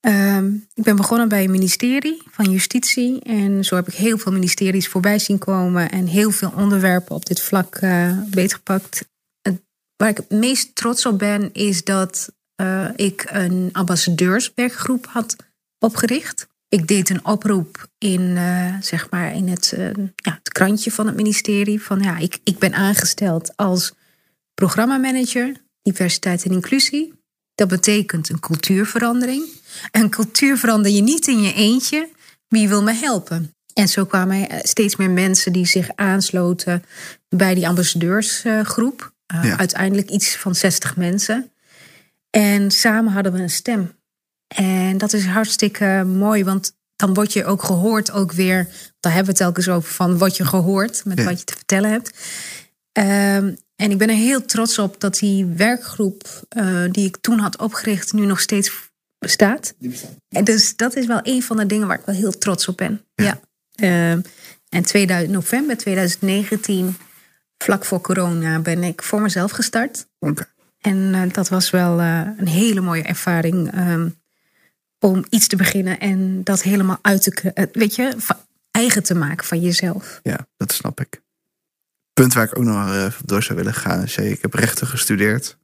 Ehm, 0.00 0.54
ik 0.74 0.82
ben 0.82 0.96
begonnen 0.96 1.28
bij 1.28 1.44
een 1.44 1.50
ministerie 1.50 2.22
van 2.30 2.50
Justitie. 2.50 3.20
En 3.20 3.64
zo 3.64 3.74
heb 3.74 3.88
ik 3.88 3.94
heel 3.94 4.18
veel 4.18 4.32
ministeries 4.32 4.88
voorbij 4.88 5.18
zien 5.18 5.38
komen. 5.38 5.90
En 5.90 6.06
heel 6.06 6.30
veel 6.30 6.52
onderwerpen 6.56 7.14
op 7.14 7.26
dit 7.26 7.40
vlak 7.40 7.76
eh 7.76 8.18
beetgepakt. 8.26 9.08
Waar 9.96 10.08
ik 10.08 10.16
het 10.16 10.30
meest 10.30 10.74
trots 10.74 11.06
op 11.06 11.18
ben, 11.18 11.52
is 11.52 11.84
dat 11.84 12.32
ik 12.96 13.24
een 13.28 13.68
ambassadeurswerkgroep 13.72 15.06
had 15.06 15.36
opgericht. 15.78 16.50
Ik 16.72 16.88
deed 16.88 17.10
een 17.10 17.24
oproep 17.24 17.88
in, 17.98 18.36
eh, 18.36 18.74
zeg 18.80 19.10
maar 19.10 19.34
in 19.34 19.48
het, 19.48 19.72
eh, 19.72 19.94
ja, 20.16 20.32
het 20.42 20.52
krantje 20.52 20.90
van 20.90 21.06
het 21.06 21.16
ministerie. 21.16 21.82
Van 21.82 22.00
ja, 22.00 22.18
ik, 22.18 22.38
ik 22.44 22.58
ben 22.58 22.74
aangesteld 22.74 23.56
als 23.56 23.92
programmamanager 24.54 25.52
diversiteit 25.82 26.44
en 26.44 26.50
inclusie. 26.50 27.12
Dat 27.54 27.68
betekent 27.68 28.28
een 28.28 28.40
cultuurverandering. 28.40 29.44
Een 29.90 30.10
cultuur 30.10 30.58
verander 30.58 30.90
je 30.90 31.02
niet 31.02 31.26
in 31.26 31.42
je 31.42 31.54
eentje. 31.54 32.08
Wie 32.48 32.68
wil 32.68 32.82
me 32.82 32.92
helpen? 32.92 33.54
En 33.74 33.88
zo 33.88 34.04
kwamen 34.04 34.48
er 34.50 34.68
steeds 34.68 34.96
meer 34.96 35.10
mensen 35.10 35.52
die 35.52 35.66
zich 35.66 35.90
aansloten 35.94 36.84
bij 37.28 37.54
die 37.54 37.68
ambassadeursgroep. 37.68 39.12
Uh, 39.34 39.44
Ja. 39.44 39.56
Uiteindelijk 39.58 40.10
iets 40.10 40.36
van 40.36 40.54
60 40.54 40.96
mensen. 40.96 41.50
En 42.30 42.70
samen 42.70 43.12
hadden 43.12 43.32
we 43.32 43.38
een 43.38 43.50
stem. 43.50 43.92
En 44.54 44.98
dat 44.98 45.12
is 45.12 45.26
hartstikke 45.26 46.04
mooi, 46.06 46.44
want 46.44 46.72
dan 46.96 47.14
word 47.14 47.32
je 47.32 47.44
ook 47.44 47.62
gehoord, 47.62 48.10
ook 48.12 48.32
weer. 48.32 48.68
Daar 49.00 49.12
hebben 49.12 49.34
we 49.34 49.38
het 49.44 49.54
telkens 49.54 49.68
over 49.68 49.92
van, 49.92 50.18
word 50.18 50.36
je 50.36 50.44
gehoord 50.44 51.02
met 51.04 51.18
Ja. 51.18 51.24
wat 51.24 51.38
je 51.38 51.44
te 51.44 51.54
vertellen 51.56 51.90
hebt. 51.90 52.10
Ehm, 52.92 53.54
en 53.76 53.90
ik 53.90 53.98
ben 53.98 54.08
er 54.08 54.14
heel 54.14 54.44
trots 54.44 54.78
op 54.78 55.00
dat 55.00 55.18
die 55.18 55.44
werkgroep 55.46 56.44
eh, 56.48 56.84
die 56.90 57.06
ik 57.06 57.16
toen 57.20 57.38
had 57.38 57.58
opgericht, 57.58 58.12
nu 58.12 58.26
nog 58.26 58.40
steeds 58.40 58.72
bestaat. 59.18 59.74
En 60.28 60.44
dus 60.44 60.76
dat 60.76 60.96
is 60.96 61.06
wel 61.06 61.20
een 61.22 61.42
van 61.42 61.56
de 61.56 61.66
dingen 61.66 61.86
waar 61.86 61.98
ik 61.98 62.06
wel 62.06 62.14
heel 62.14 62.38
trots 62.38 62.68
op 62.68 62.76
ben. 62.76 63.04
Ja. 63.14 63.40
Ehm, 63.74 64.20
en 64.68 64.82
2000, 64.82 65.32
november 65.32 65.76
2019, 65.76 66.96
vlak 67.58 67.84
voor 67.84 68.00
corona, 68.00 68.58
ben 68.58 68.82
ik 68.82 69.02
voor 69.02 69.20
mezelf 69.20 69.50
gestart. 69.50 70.06
Oké. 70.18 70.46
En 70.80 71.14
eh, 71.14 71.22
dat 71.32 71.48
was 71.48 71.70
wel 71.70 72.00
eh, 72.00 72.20
een 72.36 72.48
hele 72.48 72.80
mooie 72.80 73.02
ervaring. 73.02 73.72
ehm, 73.72 74.08
om 75.02 75.24
iets 75.28 75.46
te 75.46 75.56
beginnen 75.56 76.00
en 76.00 76.44
dat 76.44 76.62
helemaal 76.62 76.98
uit 77.02 77.22
te. 77.22 77.52
eh, 77.52 77.66
weet 77.72 77.94
je, 77.94 78.16
eigen 78.70 79.02
te 79.02 79.14
maken 79.14 79.46
van 79.46 79.60
jezelf. 79.60 80.20
Ja, 80.22 80.46
dat 80.56 80.72
snap 80.72 81.00
ik. 81.00 81.22
Punt 82.12 82.32
waar 82.32 82.44
ik 82.44 82.58
ook 82.58 82.64
nog 82.64 82.94
even 82.94 83.26
door 83.26 83.42
zou 83.42 83.58
willen 83.58 83.74
gaan 83.74 84.02
is, 84.02 84.16
ik 84.16 84.42
heb 84.42 84.54
rechten 84.54 84.86
gestudeerd. 84.86 85.58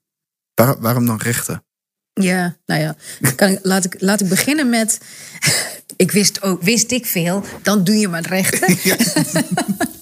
Waar, 0.54 0.80
waarom 0.80 1.07
dan 1.07 1.21
rechten? 1.21 1.64
Ja, 2.12 2.57
nou 2.66 2.80
ja, 2.80 2.97
kan 3.37 3.49
ik, 3.50 3.59
laat, 3.62 3.85
ik, 3.85 4.00
laat 4.00 4.21
ik 4.21 4.28
beginnen 4.28 4.71
met. 4.71 4.99
Ik 5.97 6.11
wist 6.11 6.42
ook, 6.42 6.62
wist 6.62 6.90
ik 6.90 7.07
veel, 7.07 7.45
dan 7.62 7.85
doe 7.85 7.95
je 7.95 8.09
maar 8.09 8.26
rechten. 8.26 8.76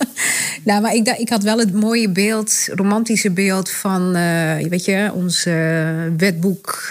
nou, 0.64 0.82
maar 0.82 0.94
ik, 0.94 1.08
ik 1.08 1.28
had 1.28 1.42
wel 1.42 1.58
het 1.58 1.72
mooie 1.72 2.08
beeld, 2.08 2.68
romantische 2.74 3.30
beeld 3.30 3.70
van, 3.70 4.16
uh, 4.16 4.68
weet 4.68 4.84
je, 4.84 5.10
ons 5.14 5.46
uh, 5.46 5.54
wetboek, 6.16 6.90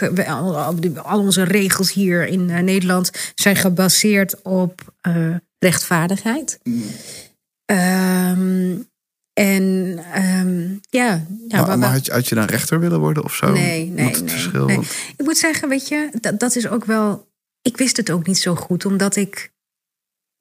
al, 1.04 1.20
onze 1.20 1.44
regels 1.44 1.94
hier 1.94 2.28
in 2.28 2.50
uh, 2.50 2.60
Nederland 2.60 3.12
zijn 3.36 3.56
gebaseerd 3.56 4.42
op 4.42 4.94
rechtvaardigheid. 5.60 6.60
Mm. 6.64 6.84
Um, 7.66 8.88
en 9.34 9.64
um, 10.24 10.80
ja. 10.90 11.26
ja 11.48 11.66
maar, 11.66 11.80
maar 11.80 11.92
had, 11.92 12.06
je, 12.06 12.12
had, 12.12 12.28
je, 12.28 12.36
dan 12.36 12.46
rechter 12.46 12.80
willen 12.80 13.00
worden 13.00 13.24
of 13.24 13.36
zo? 13.36 13.52
Nee, 13.52 13.86
nee, 13.86 14.06
nee, 14.06 14.30
verschil, 14.30 14.66
nee. 14.66 14.80
Ik 15.18 15.26
moet 15.26 15.38
zeggen, 15.38 15.70
weet 15.70 15.88
je, 15.88 16.10
dat, 16.20 16.40
dat 16.40 16.56
is 16.56 16.68
ook 16.68 16.86
wel. 16.86 17.28
Ik 17.62 17.78
wist 17.78 17.98
het 17.98 18.12
ook 18.12 18.28
niet 18.28 18.38
zo 18.38 18.56
goed, 18.56 18.86
omdat 18.86 19.16
ik. 19.16 19.54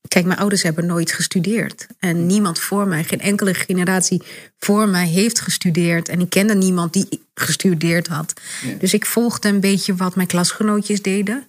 Kijk, 0.09 0.27
mijn 0.27 0.39
ouders 0.39 0.63
hebben 0.63 0.87
nooit 0.87 1.13
gestudeerd. 1.13 1.87
En 1.99 2.27
niemand 2.27 2.59
voor 2.59 2.87
mij, 2.89 3.05
geen 3.05 3.21
enkele 3.21 3.55
generatie 3.55 4.23
voor 4.59 4.89
mij 4.89 5.07
heeft 5.07 5.41
gestudeerd. 5.41 6.09
En 6.09 6.21
ik 6.21 6.31
kende 6.31 6.55
niemand 6.55 6.93
die 6.93 7.23
gestudeerd 7.35 8.07
had. 8.07 8.41
Dus 8.79 8.95
ik 8.95 9.07
volgde 9.07 9.49
een 9.49 9.61
beetje 9.61 9.95
wat 9.95 10.17
mijn 10.17 10.29
klasgenootjes 10.29 11.03
deden. 11.03 11.47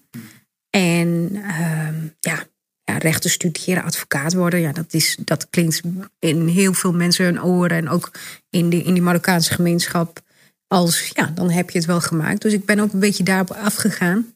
En 0.69 1.07
um, 1.35 2.15
ja, 2.19 2.43
ja, 2.83 2.97
rechten 2.97 3.29
studeren, 3.29 3.83
advocaat 3.83 4.33
worden. 4.33 4.59
Ja, 4.59 4.71
dat, 4.71 4.93
is, 4.93 5.17
dat 5.19 5.49
klinkt 5.49 5.81
in 6.19 6.47
heel 6.47 6.73
veel 6.73 6.93
mensen 6.93 7.25
hun 7.25 7.43
oren. 7.43 7.77
En 7.77 7.89
ook 7.89 8.11
in, 8.49 8.69
de, 8.69 8.83
in 8.83 8.93
die 8.93 9.03
Marokkaanse 9.03 9.53
gemeenschap. 9.53 10.23
Als 10.67 11.11
ja, 11.13 11.31
dan 11.35 11.49
heb 11.49 11.69
je 11.69 11.77
het 11.77 11.87
wel 11.87 12.01
gemaakt. 12.01 12.41
Dus 12.41 12.53
ik 12.53 12.65
ben 12.65 12.79
ook 12.79 12.93
een 12.93 12.99
beetje 12.99 13.23
daarop 13.23 13.51
afgegaan. 13.51 14.33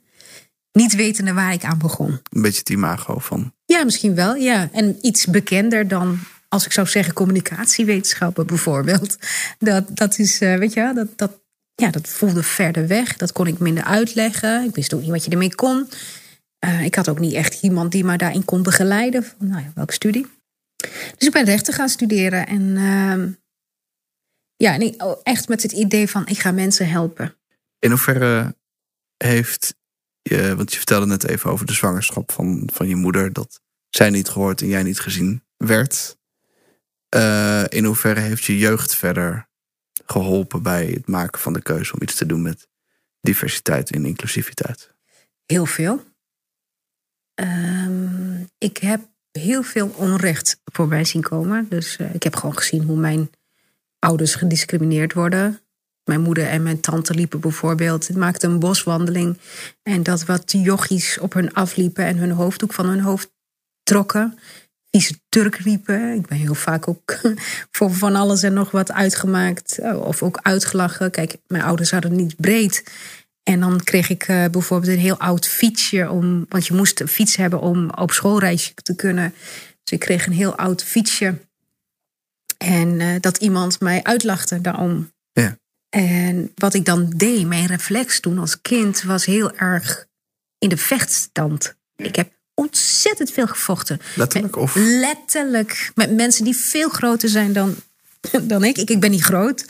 Niet 0.80 0.96
wetende 0.96 1.34
waar 1.34 1.54
ik 1.54 1.64
aan 1.64 1.78
begon. 1.78 2.10
Een 2.10 2.42
beetje 2.42 2.60
het 2.60 2.70
imago 2.70 3.20
van. 3.20 3.54
Ja, 3.66 3.84
misschien 3.84 4.16
wel. 4.16 4.36
Ja. 4.36 4.70
En 4.72 4.98
iets 5.02 5.26
bekender 5.26 5.88
dan, 5.88 6.20
als 6.48 6.66
ik 6.66 6.72
zou 6.72 6.88
zeggen, 6.88 7.14
communicatiewetenschappen 7.14 8.48
bijvoorbeeld. 8.48 9.18
Dat, 9.60 9.98
dat 9.98 10.20
is, 10.20 10.42
uh, 10.42 10.56
weet 10.56 10.74
je, 10.74 10.92
dat, 10.96 11.08
dat, 11.16 11.32
ja, 11.76 11.90
dat 11.90 12.08
voelde 12.08 12.44
verder 12.44 12.88
weg. 12.88 13.18
Dat 13.18 13.32
kon 13.32 13.48
ik 13.48 13.60
minder 13.60 13.84
uitleggen. 13.84 14.64
Ik 14.64 14.76
wist 14.76 14.94
ook 14.94 15.02
niet 15.02 15.10
wat 15.10 15.26
je 15.26 15.32
ermee 15.32 15.56
kon. 15.56 15.90
Uh, 16.66 16.86
ik 16.86 16.96
had 16.96 17.10
ook 17.10 17.20
niet 17.20 17.34
echt 17.34 17.62
iemand 17.62 17.92
die 17.92 18.04
me 18.04 18.18
daarin 18.18 18.46
kon 18.46 18.64
begeleiden. 18.64 19.24
Van, 19.24 19.48
nou 19.48 19.62
ja, 19.62 19.72
welke 19.76 19.94
studie? 19.94 20.28
Dus 21.18 21.28
ik 21.28 21.32
ben 21.32 21.44
rechten 21.44 21.74
gaan 21.74 21.90
studeren. 21.90 22.48
En 22.48 22.62
uh, 22.62 23.34
ja, 24.56 24.74
en 24.74 24.82
ik, 24.82 25.04
oh, 25.04 25.20
echt 25.24 25.48
met 25.48 25.64
het 25.64 25.72
idee 25.72 26.10
van 26.10 26.28
ik 26.28 26.40
ga 26.40 26.52
mensen 26.52 26.90
helpen. 26.90 27.36
In 27.80 27.90
hoeverre 27.90 28.56
heeft 29.18 29.78
want 30.56 30.72
je 30.72 30.78
vertelde 30.78 31.06
net 31.06 31.24
even 31.24 31.52
over 31.52 31.66
de 31.66 31.74
zwangerschap 31.74 32.32
van, 32.32 32.70
van 32.74 32.88
je 32.88 32.96
moeder, 32.96 33.34
dat 33.34 33.62
zij 33.90 34.10
niet 34.10 34.30
gehoord 34.30 34.62
en 34.62 34.68
jij 34.68 34.84
niet 34.84 35.00
gezien 35.00 35.44
werd. 35.58 36.18
Uh, 37.16 37.64
in 37.68 37.86
hoeverre 37.86 38.20
heeft 38.20 38.44
je 38.44 38.58
jeugd 38.58 38.96
verder 38.96 39.50
geholpen 40.06 40.64
bij 40.64 40.86
het 40.86 41.08
maken 41.08 41.40
van 41.40 41.54
de 41.54 41.62
keuze 41.62 41.94
om 41.94 42.02
iets 42.02 42.16
te 42.16 42.26
doen 42.26 42.42
met 42.42 42.68
diversiteit 43.22 43.92
en 43.92 44.06
inclusiviteit? 44.06 44.94
Heel 45.46 45.66
veel. 45.66 46.04
Um, 47.36 48.50
ik 48.58 48.78
heb 48.78 49.02
heel 49.32 49.64
veel 49.64 49.88
onrecht 49.88 50.62
voorbij 50.64 51.06
zien 51.06 51.22
komen. 51.22 51.66
Dus 51.70 51.98
uh, 51.98 52.14
ik 52.14 52.24
heb 52.24 52.36
gewoon 52.36 52.58
gezien 52.58 52.84
hoe 52.84 52.98
mijn 52.98 53.30
ouders 54.00 54.36
gediscrimineerd 54.36 55.14
worden. 55.14 55.60
Mijn 56.04 56.22
moeder 56.22 56.48
en 56.48 56.64
mijn 56.64 56.80
tante 56.80 57.14
liepen 57.14 57.40
bijvoorbeeld. 57.40 58.08
Het 58.08 58.18
maakte 58.18 58.48
een 58.48 58.60
boswandeling. 58.60 59.38
En 59.84 60.04
dat 60.04 60.26
wat 60.26 60.52
jochies 60.52 61.20
op 61.20 61.34
hun 61.34 61.54
afliepen 61.54 62.06
en 62.06 62.18
hun 62.18 62.32
hoofddoek 62.32 62.74
van 62.74 62.86
hun 62.86 63.02
hoofd 63.02 63.32
trokken. 63.84 64.40
Vieze 64.92 65.20
Turk 65.30 65.56
riepen. 65.56 66.14
Ik 66.14 66.28
ben 66.28 66.38
heel 66.38 66.56
vaak 66.56 66.88
ook 66.88 67.20
voor 67.76 67.94
van 67.94 68.16
alles 68.16 68.44
en 68.44 68.54
nog 68.54 68.72
wat 68.72 68.92
uitgemaakt. 68.92 69.78
Eh, 69.78 70.02
of 70.02 70.24
ook 70.24 70.40
uitgelachen. 70.42 71.12
Kijk, 71.12 71.38
mijn 71.48 71.64
ouders 71.64 71.92
hadden 71.92 72.16
niet 72.16 72.36
breed. 72.36 72.84
En 73.44 73.60
dan 73.60 73.84
kreeg 73.84 74.10
ik 74.10 74.28
uh, 74.28 74.46
bijvoorbeeld 74.46 74.92
een 74.92 75.00
heel 75.00 75.20
oud 75.20 75.48
fietsje. 75.48 76.10
Om, 76.10 76.46
want 76.50 76.68
je 76.68 76.74
moest 76.74 77.00
een 77.00 77.08
fiets 77.08 77.36
hebben 77.36 77.60
om 77.60 77.90
op 77.90 78.12
schoolreisje 78.12 78.74
te 78.74 78.96
kunnen. 78.96 79.34
Dus 79.84 79.94
ik 79.94 80.00
kreeg 80.00 80.26
een 80.26 80.34
heel 80.34 80.56
oud 80.56 80.84
fietsje. 80.84 81.38
En 82.58 83.00
uh, 83.00 83.16
dat 83.20 83.38
iemand 83.38 83.80
mij 83.80 84.04
uitlachte 84.04 84.62
daarom. 84.62 85.12
En 85.90 86.52
wat 86.56 86.74
ik 86.74 86.86
dan 86.86 87.10
deed, 87.16 87.48
mijn 87.48 87.66
reflex 87.66 88.20
toen 88.20 88.40
als 88.40 88.62
kind, 88.62 89.02
was 89.02 89.26
heel 89.26 89.56
erg 89.56 90.08
in 90.58 90.70
de 90.70 90.78
vechtstand. 90.78 91.76
Ik 91.96 92.16
heb 92.16 92.32
ontzettend 92.54 93.32
veel 93.32 93.48
gevochten. 93.48 94.00
Letterlijk 94.16 94.56
of? 94.56 94.76
Letterlijk. 94.76 95.92
Met 95.96 96.16
mensen 96.16 96.44
die 96.44 96.56
veel 96.56 96.90
groter 96.90 97.30
zijn 97.30 97.54
dan, 97.54 97.76
dan 98.42 98.64
ik. 98.64 98.78
ik. 98.78 98.90
Ik 98.90 99.00
ben 99.00 99.12
niet 99.12 99.24
groot. 99.24 99.66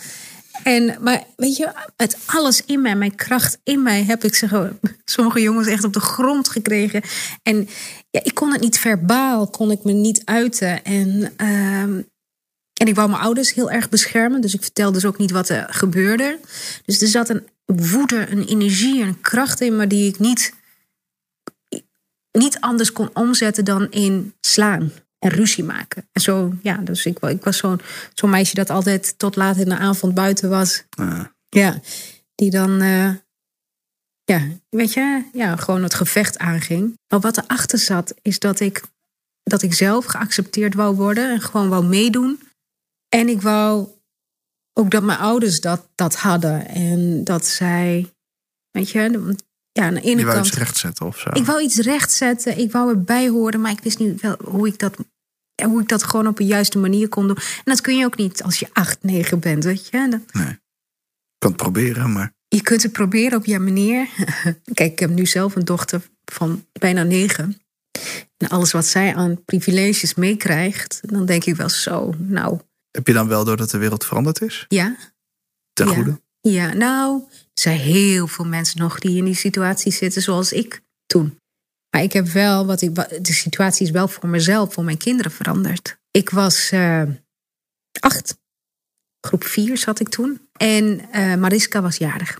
En, 0.63 0.97
maar 1.01 1.23
weet 1.35 1.57
je, 1.57 1.71
met 1.97 2.17
alles 2.25 2.65
in 2.65 2.81
mij, 2.81 2.95
mijn 2.95 3.15
kracht 3.15 3.59
in 3.63 3.83
mij, 3.83 4.03
heb 4.03 4.23
ik 4.23 4.35
sommige 5.05 5.41
jongens 5.41 5.67
echt 5.67 5.83
op 5.83 5.93
de 5.93 5.99
grond 5.99 6.49
gekregen. 6.49 7.01
En 7.43 7.69
ja, 8.09 8.19
ik 8.23 8.33
kon 8.33 8.51
het 8.51 8.61
niet 8.61 8.79
verbaal, 8.79 9.47
kon 9.47 9.71
ik 9.71 9.83
me 9.83 9.91
niet 9.91 10.21
uiten. 10.25 10.83
En, 10.83 11.33
ehm, 11.37 12.01
en 12.79 12.87
ik 12.87 12.95
wou 12.95 13.09
mijn 13.09 13.21
ouders 13.21 13.53
heel 13.53 13.71
erg 13.71 13.89
beschermen, 13.89 14.41
dus 14.41 14.53
ik 14.53 14.61
vertelde 14.61 14.93
dus 14.93 15.05
ook 15.05 15.17
niet 15.17 15.31
wat 15.31 15.49
er 15.49 15.67
gebeurde. 15.69 16.39
Dus 16.85 17.01
er 17.01 17.07
zat 17.07 17.29
een 17.29 17.47
woede, 17.65 18.29
een 18.29 18.45
energie, 18.45 19.03
een 19.03 19.21
kracht 19.21 19.61
in 19.61 19.75
me 19.75 19.87
die 19.87 20.07
ik 20.07 20.19
niet, 20.19 20.53
niet 22.31 22.59
anders 22.59 22.91
kon 22.91 23.09
omzetten 23.13 23.65
dan 23.65 23.91
in 23.91 24.33
slaan 24.41 24.91
en 25.19 25.29
ruzie 25.29 25.63
maken. 25.63 26.07
En 26.11 26.21
zo, 26.21 26.53
ja, 26.61 26.77
dus 26.77 27.05
ik, 27.05 27.19
ik 27.19 27.43
was 27.43 27.57
zo'n 27.57 27.81
zo'n 28.13 28.29
meisje 28.29 28.55
dat 28.55 28.69
altijd 28.69 29.17
tot 29.17 29.35
laat 29.35 29.57
in 29.57 29.69
de 29.69 29.77
avond 29.77 30.13
buiten 30.13 30.49
was. 30.49 30.83
Ja, 31.49 31.79
die 32.35 32.51
dan, 32.51 32.81
uh, 32.83 33.13
ja, 34.23 34.47
weet 34.69 34.93
je, 34.93 35.23
ja, 35.33 35.55
gewoon 35.55 35.83
het 35.83 35.93
gevecht 35.93 36.37
aanging. 36.37 36.97
Maar 37.07 37.19
wat 37.19 37.37
erachter 37.37 37.79
zat, 37.79 38.13
is 38.21 38.39
dat 38.39 38.59
ik, 38.59 38.81
dat 39.43 39.61
ik 39.61 39.73
zelf 39.73 40.05
geaccepteerd 40.05 40.73
wou 40.73 40.95
worden 40.95 41.31
en 41.31 41.41
gewoon 41.41 41.69
wou 41.69 41.85
meedoen. 41.85 42.47
En 43.09 43.29
ik 43.29 43.41
wou 43.41 43.87
ook 44.73 44.91
dat 44.91 45.03
mijn 45.03 45.19
ouders 45.19 45.61
dat, 45.61 45.89
dat 45.95 46.15
hadden. 46.15 46.67
En 46.67 47.23
dat 47.23 47.47
zij, 47.47 48.13
weet 48.71 48.89
je, 48.89 49.35
ja, 49.71 49.85
aan 49.85 49.93
de 49.93 50.01
ene 50.01 50.19
je 50.19 50.25
wou 50.25 50.35
kant. 50.35 50.47
iets 50.47 50.57
rechtzetten 50.57 51.05
of 51.05 51.19
zo? 51.19 51.29
Ik 51.33 51.45
wou 51.45 51.61
iets 51.61 51.77
rechtzetten. 51.77 52.57
Ik 52.57 52.71
wou 52.71 52.89
erbij 52.89 53.27
horen, 53.27 53.61
maar 53.61 53.71
ik 53.71 53.83
wist 53.83 53.99
niet 53.99 54.21
wel 54.21 54.35
hoe 54.43 54.67
ik 54.67 54.79
dat. 54.79 54.97
Hoe 55.63 55.81
ik 55.81 55.87
dat 55.87 56.03
gewoon 56.03 56.27
op 56.27 56.39
een 56.39 56.45
juiste 56.45 56.77
manier 56.77 57.09
kon 57.09 57.27
doen. 57.27 57.35
En 57.35 57.63
dat 57.63 57.81
kun 57.81 57.97
je 57.97 58.05
ook 58.05 58.17
niet 58.17 58.43
als 58.43 58.59
je 58.59 58.67
8, 58.73 59.03
9 59.03 59.39
bent, 59.39 59.63
weet 59.63 59.87
je. 59.87 60.07
Dat... 60.09 60.33
Nee. 60.33 60.45
Je 60.45 61.37
kan 61.37 61.51
het 61.51 61.55
proberen, 61.55 62.11
maar. 62.11 62.33
Je 62.47 62.61
kunt 62.61 62.83
het 62.83 62.91
proberen 62.91 63.37
op 63.37 63.45
je 63.45 63.59
manier. 63.59 64.07
Kijk, 64.73 64.91
ik 64.91 64.99
heb 64.99 65.09
nu 65.09 65.25
zelf 65.25 65.55
een 65.55 65.65
dochter 65.65 66.01
van 66.25 66.65
bijna 66.71 67.03
negen. 67.03 67.61
En 68.37 68.47
alles 68.47 68.71
wat 68.71 68.85
zij 68.85 69.15
aan 69.15 69.43
privileges 69.45 70.15
meekrijgt, 70.15 70.99
dan 71.01 71.25
denk 71.25 71.45
ik 71.45 71.55
wel 71.55 71.69
zo, 71.69 72.13
nou. 72.17 72.59
Heb 72.91 73.07
je 73.07 73.13
dan 73.13 73.27
wel 73.27 73.45
door 73.45 73.57
dat 73.57 73.69
de 73.69 73.77
wereld 73.77 74.05
veranderd 74.05 74.41
is? 74.41 74.65
Ja. 74.67 74.95
Ten 75.73 75.87
ja. 75.87 75.93
goede? 75.93 76.21
Ja, 76.41 76.73
nou, 76.73 77.23
er 77.29 77.37
zijn 77.53 77.79
heel 77.79 78.27
veel 78.27 78.45
mensen 78.45 78.79
nog 78.79 78.99
die 78.99 79.17
in 79.17 79.25
die 79.25 79.35
situatie 79.35 79.91
zitten 79.91 80.21
zoals 80.21 80.51
ik 80.51 80.81
toen. 81.05 81.39
Maar 81.89 82.03
ik 82.03 82.13
heb 82.13 82.27
wel, 82.27 82.65
wat 82.65 82.81
ik, 82.81 82.95
de 82.95 83.33
situatie 83.33 83.85
is 83.85 83.91
wel 83.91 84.07
voor 84.07 84.29
mezelf, 84.29 84.73
voor 84.73 84.83
mijn 84.83 84.97
kinderen 84.97 85.31
veranderd. 85.31 85.97
Ik 86.11 86.29
was 86.29 86.71
uh, 86.71 87.03
acht, 87.99 88.37
groep 89.21 89.43
vier 89.43 89.77
zat 89.77 89.99
ik 89.99 90.09
toen. 90.09 90.49
En 90.57 91.01
uh, 91.15 91.35
Mariska 91.35 91.81
was 91.81 91.97
jarig. 91.97 92.39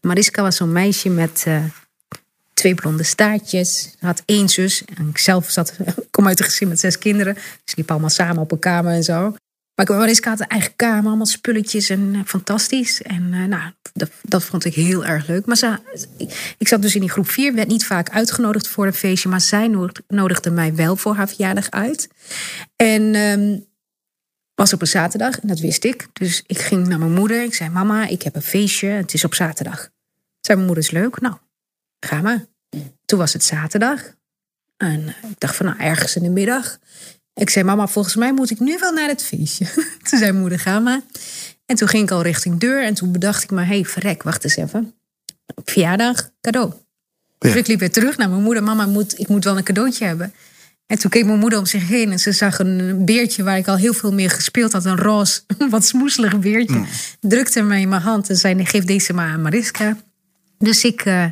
Mariska 0.00 0.42
was 0.42 0.56
zo'n 0.56 0.72
meisje 0.72 1.08
met 1.08 1.44
uh, 1.48 1.64
twee 2.54 2.74
blonde 2.74 3.02
staartjes. 3.02 3.82
Ze 3.82 4.06
had 4.06 4.22
één 4.24 4.48
zus. 4.48 4.84
En 4.84 5.08
ik 5.08 5.18
zelf 5.18 5.50
zat, 5.50 5.76
kom 6.10 6.26
uit 6.26 6.38
een 6.38 6.44
gezin 6.44 6.68
met 6.68 6.80
zes 6.80 6.98
kinderen. 6.98 7.34
Dus 7.34 7.74
liepen 7.74 7.92
allemaal 7.94 8.10
samen 8.10 8.42
op 8.42 8.52
een 8.52 8.58
kamer 8.58 8.92
en 8.92 9.04
zo. 9.04 9.36
Maar 9.74 9.86
Mariska 9.86 10.30
had 10.30 10.40
een 10.40 10.46
eigen 10.46 10.76
kamer, 10.76 11.06
allemaal 11.06 11.26
spulletjes 11.26 11.90
en 11.90 12.14
uh, 12.14 12.20
fantastisch. 12.24 13.02
En 13.02 13.32
uh, 13.32 13.44
nou, 13.44 13.72
dat, 13.92 14.10
dat, 14.22 14.44
vond 14.44 14.64
ik 14.64 14.74
heel 14.74 15.04
erg 15.04 15.26
leuk. 15.26 15.46
Maar 15.46 15.80
ik, 16.16 16.54
ik, 16.58 16.68
zat 16.68 16.82
dus 16.82 16.94
in 16.94 17.00
die 17.00 17.10
groep 17.10 17.28
4, 17.28 17.54
werd 17.54 17.68
niet 17.68 17.86
vaak 17.86 18.10
uitgenodigd 18.10 18.68
voor 18.68 18.86
een 18.86 18.94
feestje. 18.94 19.28
Maar 19.28 19.40
zij 19.40 19.92
nodigde 20.08 20.50
mij 20.50 20.74
wel 20.74 20.96
voor 20.96 21.14
haar 21.14 21.28
verjaardag 21.28 21.70
uit. 21.70 22.08
En 22.76 23.14
um, 23.14 23.66
was 24.54 24.72
op 24.72 24.80
een 24.80 24.86
zaterdag, 24.86 25.40
en 25.40 25.48
dat 25.48 25.58
wist 25.58 25.84
ik. 25.84 26.06
Dus 26.12 26.42
ik 26.46 26.58
ging 26.58 26.86
naar 26.86 26.98
mijn 26.98 27.14
moeder. 27.14 27.42
Ik 27.42 27.54
zei, 27.54 27.70
mama, 27.70 28.06
ik 28.06 28.22
heb 28.22 28.34
een 28.34 28.42
feestje. 28.42 28.86
Het 28.86 29.14
is 29.14 29.24
op 29.24 29.34
zaterdag. 29.34 29.90
Zei 30.40 30.58
mijn 30.58 30.66
moeder, 30.66 30.84
is 30.84 30.90
leuk. 30.90 31.20
Nou, 31.20 31.34
ga 32.00 32.20
maar. 32.20 32.44
Toen 33.04 33.18
was 33.18 33.32
het 33.32 33.44
zaterdag. 33.44 34.14
En 34.76 35.08
eh, 35.08 35.30
ik 35.30 35.40
dacht 35.40 35.56
van, 35.56 35.66
nou, 35.66 35.78
ergens 35.78 36.16
in 36.16 36.22
de 36.22 36.30
middag. 36.30 36.78
Ik 37.34 37.50
zei, 37.50 37.64
mama, 37.64 37.86
volgens 37.86 38.16
mij 38.16 38.32
moet 38.32 38.50
ik 38.50 38.60
nu 38.60 38.78
wel 38.78 38.92
naar 38.92 39.08
het 39.08 39.22
feestje. 39.22 39.66
toen 40.08 40.18
zei 40.18 40.32
moeder, 40.32 40.58
ga 40.58 40.78
maar. 40.78 41.00
En 41.66 41.76
toen 41.76 41.88
ging 41.88 42.02
ik 42.02 42.10
al 42.10 42.22
richting 42.22 42.60
deur. 42.60 42.84
En 42.84 42.94
toen 42.94 43.12
bedacht 43.12 43.42
ik 43.42 43.50
me, 43.50 43.60
hé, 43.60 43.66
hey, 43.66 43.84
verrek, 43.84 44.22
wacht 44.22 44.44
eens 44.44 44.56
even. 44.56 44.94
Verjaardag, 45.64 46.30
cadeau. 46.40 46.68
Ja. 46.68 46.76
Dus 47.38 47.54
ik 47.54 47.66
liep 47.66 47.78
weer 47.78 47.92
terug 47.92 48.16
naar 48.16 48.28
mijn 48.28 48.42
moeder. 48.42 48.62
Mama, 48.62 48.86
moet, 48.86 49.18
ik 49.18 49.28
moet 49.28 49.44
wel 49.44 49.56
een 49.56 49.64
cadeautje 49.64 50.04
hebben. 50.04 50.32
En 50.86 50.98
toen 50.98 51.10
keek 51.10 51.24
mijn 51.24 51.38
moeder 51.38 51.58
om 51.58 51.66
zich 51.66 51.88
heen 51.88 52.12
en 52.12 52.18
ze 52.18 52.32
zag 52.32 52.58
een 52.58 53.04
beertje 53.04 53.42
waar 53.42 53.56
ik 53.56 53.68
al 53.68 53.76
heel 53.76 53.94
veel 53.94 54.12
mee 54.12 54.28
gespeeld 54.28 54.72
had. 54.72 54.84
Een 54.84 54.96
roze, 54.96 55.40
wat 55.70 55.86
smoeselig 55.86 56.38
beertje. 56.38 56.84
Drukte 57.20 57.62
me 57.62 57.80
in 57.80 57.88
mijn 57.88 58.02
hand 58.02 58.30
en 58.30 58.36
zei: 58.36 58.66
geef 58.66 58.84
deze 58.84 59.12
maar 59.12 59.28
aan 59.28 59.42
Mariska. 59.42 59.96
Dus 60.58 60.84
ik, 60.84 61.04
eh, 61.04 61.24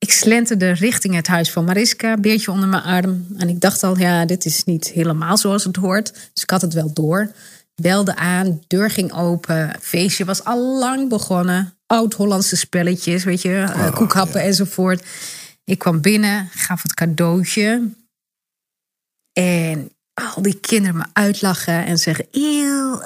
ik 0.00 0.12
slenterde 0.12 0.72
richting 0.72 1.14
het 1.14 1.26
huis 1.26 1.50
van 1.50 1.64
Mariska, 1.64 2.16
beertje 2.16 2.50
onder 2.50 2.68
mijn 2.68 2.82
arm. 2.82 3.26
En 3.36 3.48
ik 3.48 3.60
dacht 3.60 3.82
al: 3.82 3.98
ja, 3.98 4.24
dit 4.24 4.44
is 4.44 4.64
niet 4.64 4.88
helemaal 4.88 5.36
zoals 5.36 5.64
het 5.64 5.76
hoort. 5.76 6.12
Dus 6.32 6.42
ik 6.42 6.50
had 6.50 6.62
het 6.62 6.74
wel 6.74 6.92
door. 6.92 7.32
Belde 7.74 8.16
aan, 8.16 8.62
deur 8.66 8.90
ging 8.90 9.12
open. 9.12 9.76
Feestje 9.80 10.24
was 10.24 10.44
al 10.44 10.78
lang 10.78 11.08
begonnen. 11.08 11.74
Oud-Hollandse 11.86 12.56
spelletjes, 12.56 13.24
weet 13.24 13.42
je, 13.42 13.56
eh, 13.56 13.94
koekhappen 13.94 14.40
enzovoort. 14.42 15.06
Ik 15.64 15.78
kwam 15.78 16.00
binnen, 16.00 16.48
gaf 16.52 16.82
het 16.82 16.94
cadeautje. 16.94 17.90
En 19.32 19.92
al 20.14 20.42
die 20.42 20.60
kinderen 20.60 20.96
me 20.96 21.04
uitlachen 21.12 21.84
en 21.86 21.98
zeggen: 21.98 22.26
eeuw. 22.30 23.00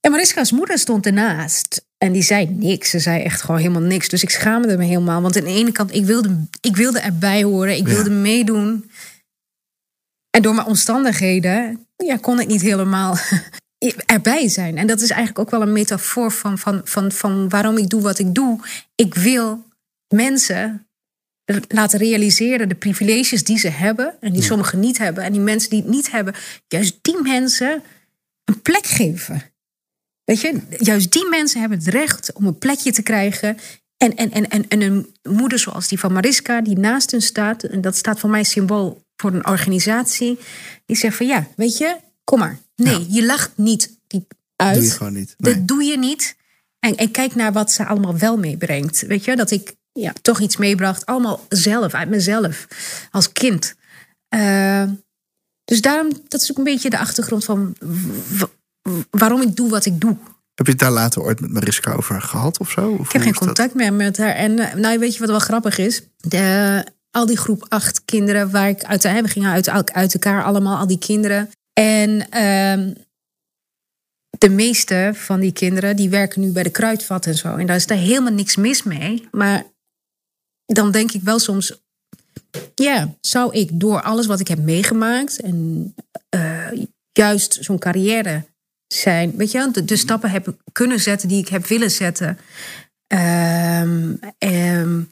En 0.00 0.10
Mariska's 0.10 0.52
moeder 0.52 0.78
stond 0.78 1.06
ernaast. 1.06 1.85
En 1.98 2.12
die 2.12 2.22
zei 2.22 2.46
niks. 2.46 2.90
Ze 2.90 2.98
zei 2.98 3.22
echt 3.22 3.40
gewoon 3.40 3.60
helemaal 3.60 3.82
niks. 3.82 4.08
Dus 4.08 4.22
ik 4.22 4.30
schaamde 4.30 4.76
me 4.76 4.84
helemaal. 4.84 5.22
Want 5.22 5.36
aan 5.36 5.44
de 5.44 5.50
ene 5.50 5.72
kant, 5.72 5.94
ik 5.94 6.04
wilde, 6.04 6.44
ik 6.60 6.76
wilde 6.76 6.98
erbij 6.98 7.42
horen. 7.42 7.76
Ik 7.76 7.86
Ja. 7.88 7.94
wilde 7.94 8.10
meedoen. 8.10 8.90
En 10.30 10.42
door 10.42 10.54
mijn 10.54 10.66
omstandigheden 10.66 11.86
ja, 11.96 12.16
kon 12.16 12.40
ik 12.40 12.46
niet 12.46 12.60
helemaal 12.62 13.16
erbij 14.06 14.48
zijn. 14.48 14.76
En 14.78 14.86
dat 14.86 15.00
is 15.00 15.10
eigenlijk 15.10 15.38
ook 15.38 15.50
wel 15.50 15.62
een 15.62 15.72
metafoor 15.72 16.30
van, 16.32 16.58
van, 16.58 16.80
van, 16.84 17.12
van 17.12 17.48
waarom 17.48 17.76
ik 17.78 17.88
doe 17.88 18.02
wat 18.02 18.18
ik 18.18 18.34
doe. 18.34 18.60
Ik 18.94 19.14
wil 19.14 19.64
mensen 20.14 20.86
laten 21.68 21.98
realiseren 21.98 22.68
de 22.68 22.74
privileges 22.74 23.44
die 23.44 23.58
ze 23.58 23.68
hebben 23.68 24.14
en 24.20 24.32
die 24.32 24.42
sommigen 24.42 24.80
niet 24.80 24.98
hebben. 24.98 25.24
En 25.24 25.32
die 25.32 25.40
mensen 25.40 25.70
die 25.70 25.80
het 25.82 25.90
niet 25.90 26.10
hebben, 26.10 26.34
juist 26.68 26.98
die 27.02 27.22
mensen 27.22 27.82
een 28.44 28.62
plek 28.62 28.86
geven. 28.86 29.42
Weet 30.26 30.40
je, 30.40 30.60
juist 30.78 31.12
die 31.12 31.28
mensen 31.28 31.60
hebben 31.60 31.78
het 31.78 31.88
recht 31.88 32.32
om 32.32 32.46
een 32.46 32.58
plekje 32.58 32.92
te 32.92 33.02
krijgen. 33.02 33.58
En, 33.96 34.16
en, 34.16 34.30
en, 34.30 34.48
en, 34.48 34.68
en 34.68 34.80
een 34.80 35.14
moeder 35.22 35.58
zoals 35.58 35.88
die 35.88 35.98
van 35.98 36.12
Mariska, 36.12 36.60
die 36.60 36.78
naast 36.78 37.10
hun 37.10 37.22
staat, 37.22 37.62
en 37.62 37.80
dat 37.80 37.96
staat 37.96 38.20
voor 38.20 38.30
mij 38.30 38.44
symbool 38.44 39.02
voor 39.16 39.32
een 39.32 39.46
organisatie, 39.46 40.38
die 40.86 40.96
zegt 40.96 41.16
van 41.16 41.26
ja, 41.26 41.46
weet 41.56 41.76
je, 41.76 41.96
kom 42.24 42.38
maar. 42.38 42.58
Nee, 42.76 43.06
je 43.08 43.24
lacht 43.24 43.50
niet 43.54 43.98
die 44.06 44.26
uit. 44.56 44.74
Doe 44.74 44.84
je 44.84 44.90
gewoon 44.90 45.12
niet. 45.12 45.34
Nee. 45.38 45.54
Dat 45.54 45.68
doe 45.68 45.82
je 45.82 45.98
niet. 45.98 46.36
En, 46.78 46.96
en 46.96 47.10
kijk 47.10 47.34
naar 47.34 47.52
wat 47.52 47.72
ze 47.72 47.86
allemaal 47.86 48.18
wel 48.18 48.38
meebrengt. 48.38 49.00
Weet 49.00 49.24
je, 49.24 49.36
dat 49.36 49.50
ik 49.50 49.74
ja, 49.92 50.12
toch 50.22 50.40
iets 50.40 50.56
meebracht. 50.56 51.06
Allemaal 51.06 51.46
zelf, 51.48 51.94
uit 51.94 52.08
mezelf. 52.08 52.66
Als 53.10 53.32
kind. 53.32 53.74
Eh, 54.28 54.82
dus 55.64 55.80
daarom, 55.80 56.10
dat 56.28 56.40
is 56.40 56.50
ook 56.50 56.58
een 56.58 56.64
beetje 56.64 56.90
de 56.90 56.98
achtergrond 56.98 57.44
van 57.44 57.76
waarom 59.10 59.42
ik 59.42 59.56
doe 59.56 59.70
wat 59.70 59.86
ik 59.86 60.00
doe. 60.00 60.16
Heb 60.54 60.66
je 60.66 60.72
het 60.72 60.80
daar 60.80 60.90
later 60.90 61.22
ooit 61.22 61.40
met 61.40 61.52
Mariska 61.52 61.92
over 61.92 62.22
gehad 62.22 62.58
of 62.58 62.70
zo? 62.70 62.90
Of 62.90 63.06
Ik 63.06 63.12
heb 63.12 63.22
geen 63.22 63.32
dat? 63.32 63.42
contact 63.44 63.74
meer 63.74 63.92
met 63.92 64.16
haar. 64.16 64.34
En 64.34 64.58
eh, 64.58 64.74
nou, 64.74 64.98
weet 64.98 65.12
je 65.14 65.20
wat 65.20 65.28
wel 65.28 65.38
grappig 65.38 65.78
is? 65.78 66.02
De, 66.16 66.84
al 67.10 67.26
die 67.26 67.36
groep 67.36 67.66
acht 67.68 68.04
kinderen 68.04 68.50
waar 68.50 68.68
ik 68.68 68.84
uit 68.84 69.02
we 69.02 69.28
gingen 69.28 69.50
uit, 69.52 69.92
uit 69.92 70.14
elkaar 70.14 70.44
allemaal, 70.44 70.78
al 70.78 70.86
die 70.86 70.98
kinderen. 70.98 71.50
En 71.72 72.30
ehm, 72.30 72.92
de 74.38 74.48
meeste 74.48 75.10
van 75.14 75.40
die 75.40 75.52
kinderen 75.52 75.96
die 75.96 76.08
werken 76.08 76.40
nu 76.40 76.50
bij 76.50 76.62
de 76.62 76.70
kruidvat 76.70 77.26
en 77.26 77.34
zo. 77.34 77.56
En 77.56 77.66
daar 77.66 77.76
is 77.76 77.86
daar 77.86 77.98
helemaal 77.98 78.32
niks 78.32 78.56
mis 78.56 78.82
mee. 78.82 79.28
Maar 79.30 79.64
dan 80.66 80.90
denk 80.90 81.12
ik 81.12 81.22
wel 81.22 81.38
soms, 81.38 81.80
ja, 82.74 83.14
zou 83.20 83.52
ik 83.54 83.80
door 83.80 84.02
alles 84.02 84.26
wat 84.26 84.40
ik 84.40 84.48
heb 84.48 84.58
meegemaakt 84.58 85.40
en 85.40 85.94
eh, 86.28 86.68
juist 87.12 87.58
zo'n 87.60 87.78
carrière 87.78 88.44
zijn, 88.86 89.36
weet 89.36 89.50
je, 89.50 89.68
de, 89.72 89.84
de 89.84 89.96
stappen 89.96 90.30
heb 90.30 90.56
kunnen 90.72 91.00
zetten 91.00 91.28
die 91.28 91.40
ik 91.40 91.48
heb 91.48 91.66
willen 91.66 91.90
zetten. 91.90 92.38
Ehm, 93.06 94.14
ehm, 94.38 95.02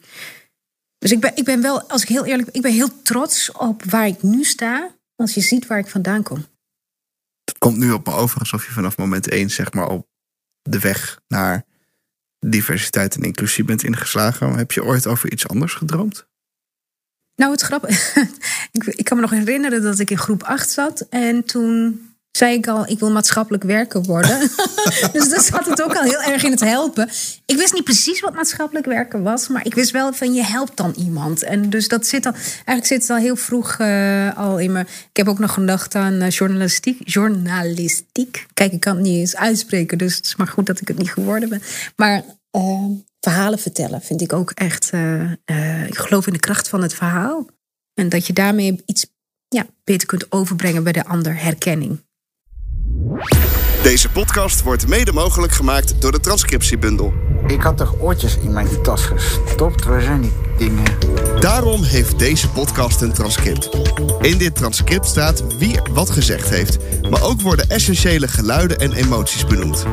dus 0.97 1.11
ik 1.11 1.19
ben, 1.19 1.31
ik 1.35 1.43
ben 1.43 1.61
wel, 1.61 1.89
als 1.89 2.01
ik 2.01 2.07
heel 2.07 2.25
eerlijk 2.25 2.45
ben, 2.45 2.55
ik 2.55 2.61
ben 2.61 2.73
heel 2.73 3.01
trots 3.01 3.51
op 3.51 3.83
waar 3.83 4.07
ik 4.07 4.21
nu 4.21 4.43
sta. 4.43 4.95
Als 5.15 5.33
je 5.33 5.41
ziet 5.41 5.67
waar 5.67 5.79
ik 5.79 5.87
vandaan 5.87 6.23
kom. 6.23 6.45
Het 7.43 7.57
komt 7.57 7.77
nu 7.77 7.91
op 7.91 8.05
me 8.05 8.13
over 8.13 8.39
alsof 8.39 8.65
je 8.65 8.71
vanaf 8.71 8.97
moment 8.97 9.29
één 9.29 9.49
zeg 9.49 9.73
maar 9.73 9.87
op 9.87 10.07
de 10.61 10.79
weg 10.79 11.21
naar 11.27 11.65
diversiteit 12.39 13.15
en 13.15 13.21
inclusie 13.21 13.63
bent 13.63 13.83
ingeslagen. 13.83 14.57
Heb 14.57 14.71
je 14.71 14.83
ooit 14.83 15.07
over 15.07 15.31
iets 15.31 15.47
anders 15.47 15.73
gedroomd? 15.73 16.27
Nou, 17.35 17.51
het 17.51 17.61
grappig. 17.61 18.15
ik, 18.71 18.83
ik 18.83 19.05
kan 19.05 19.17
me 19.17 19.23
nog 19.23 19.31
herinneren 19.31 19.81
dat 19.81 19.99
ik 19.99 20.09
in 20.09 20.17
groep 20.17 20.43
8 20.43 20.69
zat. 20.69 21.07
En 21.09 21.43
toen 21.43 22.14
zei 22.37 22.53
ik 22.53 22.67
al, 22.67 22.87
ik 22.87 22.99
wil 22.99 23.11
maatschappelijk 23.11 23.63
werker 23.63 24.03
worden. 24.03 24.39
dus 25.13 25.29
dat 25.29 25.45
zat 25.45 25.65
het 25.65 25.81
ook 25.81 25.95
al 25.95 26.03
heel 26.03 26.21
erg 26.21 26.43
in 26.43 26.51
het 26.51 26.59
helpen. 26.59 27.09
Ik 27.45 27.57
wist 27.57 27.73
niet 27.73 27.83
precies 27.83 28.19
wat 28.19 28.33
maatschappelijk 28.33 28.85
werken 28.85 29.23
was. 29.23 29.47
Maar 29.47 29.65
ik 29.65 29.75
wist 29.75 29.91
wel 29.91 30.13
van 30.13 30.33
je 30.33 30.43
helpt 30.43 30.77
dan 30.77 30.93
iemand. 30.97 31.43
En 31.43 31.69
dus 31.69 31.87
dat 31.87 32.07
zit 32.07 32.25
al, 32.25 32.31
eigenlijk 32.33 32.85
zit 32.85 33.01
het 33.01 33.09
al 33.09 33.17
heel 33.17 33.35
vroeg 33.35 33.75
eh, 33.79 34.37
al 34.37 34.59
in 34.59 34.71
me. 34.71 34.79
Ik 34.79 35.17
heb 35.17 35.27
ook 35.27 35.39
nog 35.39 35.53
gedacht 35.53 35.95
aan 35.95 36.21
eh, 36.21 36.29
journalistiek. 36.29 37.01
Journalistiek. 37.03 38.45
Kijk, 38.53 38.71
ik 38.71 38.79
kan 38.79 38.95
het 38.95 39.03
niet 39.03 39.19
eens 39.19 39.35
uitspreken. 39.35 39.97
Dus 39.97 40.15
het 40.15 40.25
is 40.25 40.35
maar 40.35 40.47
goed 40.47 40.65
dat 40.65 40.81
ik 40.81 40.87
het 40.87 40.97
niet 40.97 41.11
geworden 41.11 41.49
ben. 41.49 41.61
Maar 41.95 42.23
eh, 42.51 42.85
verhalen 43.19 43.59
vertellen 43.59 44.01
vind 44.01 44.21
ik 44.21 44.33
ook 44.33 44.51
echt... 44.51 44.91
ik 45.87 45.97
geloof 45.97 46.27
in 46.27 46.33
de 46.33 46.39
kracht 46.39 46.67
van 46.67 46.81
het 46.81 46.93
verhaal. 46.93 47.45
En 47.93 48.09
dat 48.09 48.27
je 48.27 48.33
daarmee 48.33 48.83
iets 48.85 49.05
ja, 49.47 49.65
beter 49.83 50.07
kunt 50.07 50.31
overbrengen 50.31 50.83
bij 50.83 50.91
de 50.91 51.05
ander. 51.05 51.41
Herkenning. 51.41 51.99
Deze 53.83 54.09
podcast 54.09 54.61
wordt 54.61 54.87
mede 54.87 55.13
mogelijk 55.13 55.53
gemaakt 55.53 56.01
door 56.01 56.11
de 56.11 56.19
Transcriptiebundel. 56.19 57.13
Ik 57.47 57.61
had 57.61 57.77
toch 57.77 57.95
oortjes 57.99 58.37
in 58.37 58.53
mijn 58.53 58.67
tas 58.83 59.05
gestopt? 59.05 59.85
Waar 59.85 60.01
zijn 60.01 60.21
die 60.21 60.33
dingen? 60.57 60.83
Daarom 61.39 61.83
heeft 61.83 62.19
deze 62.19 62.49
podcast 62.49 63.01
een 63.01 63.13
transcript. 63.13 63.69
In 64.21 64.37
dit 64.37 64.55
transcript 64.55 65.07
staat 65.07 65.57
wie 65.57 65.79
wat 65.91 66.09
gezegd 66.09 66.49
heeft, 66.49 66.77
maar 67.09 67.23
ook 67.23 67.41
worden 67.41 67.69
essentiële 67.69 68.27
geluiden 68.27 68.77
en 68.77 68.93
emoties 68.93 69.45
benoemd. 69.45 69.85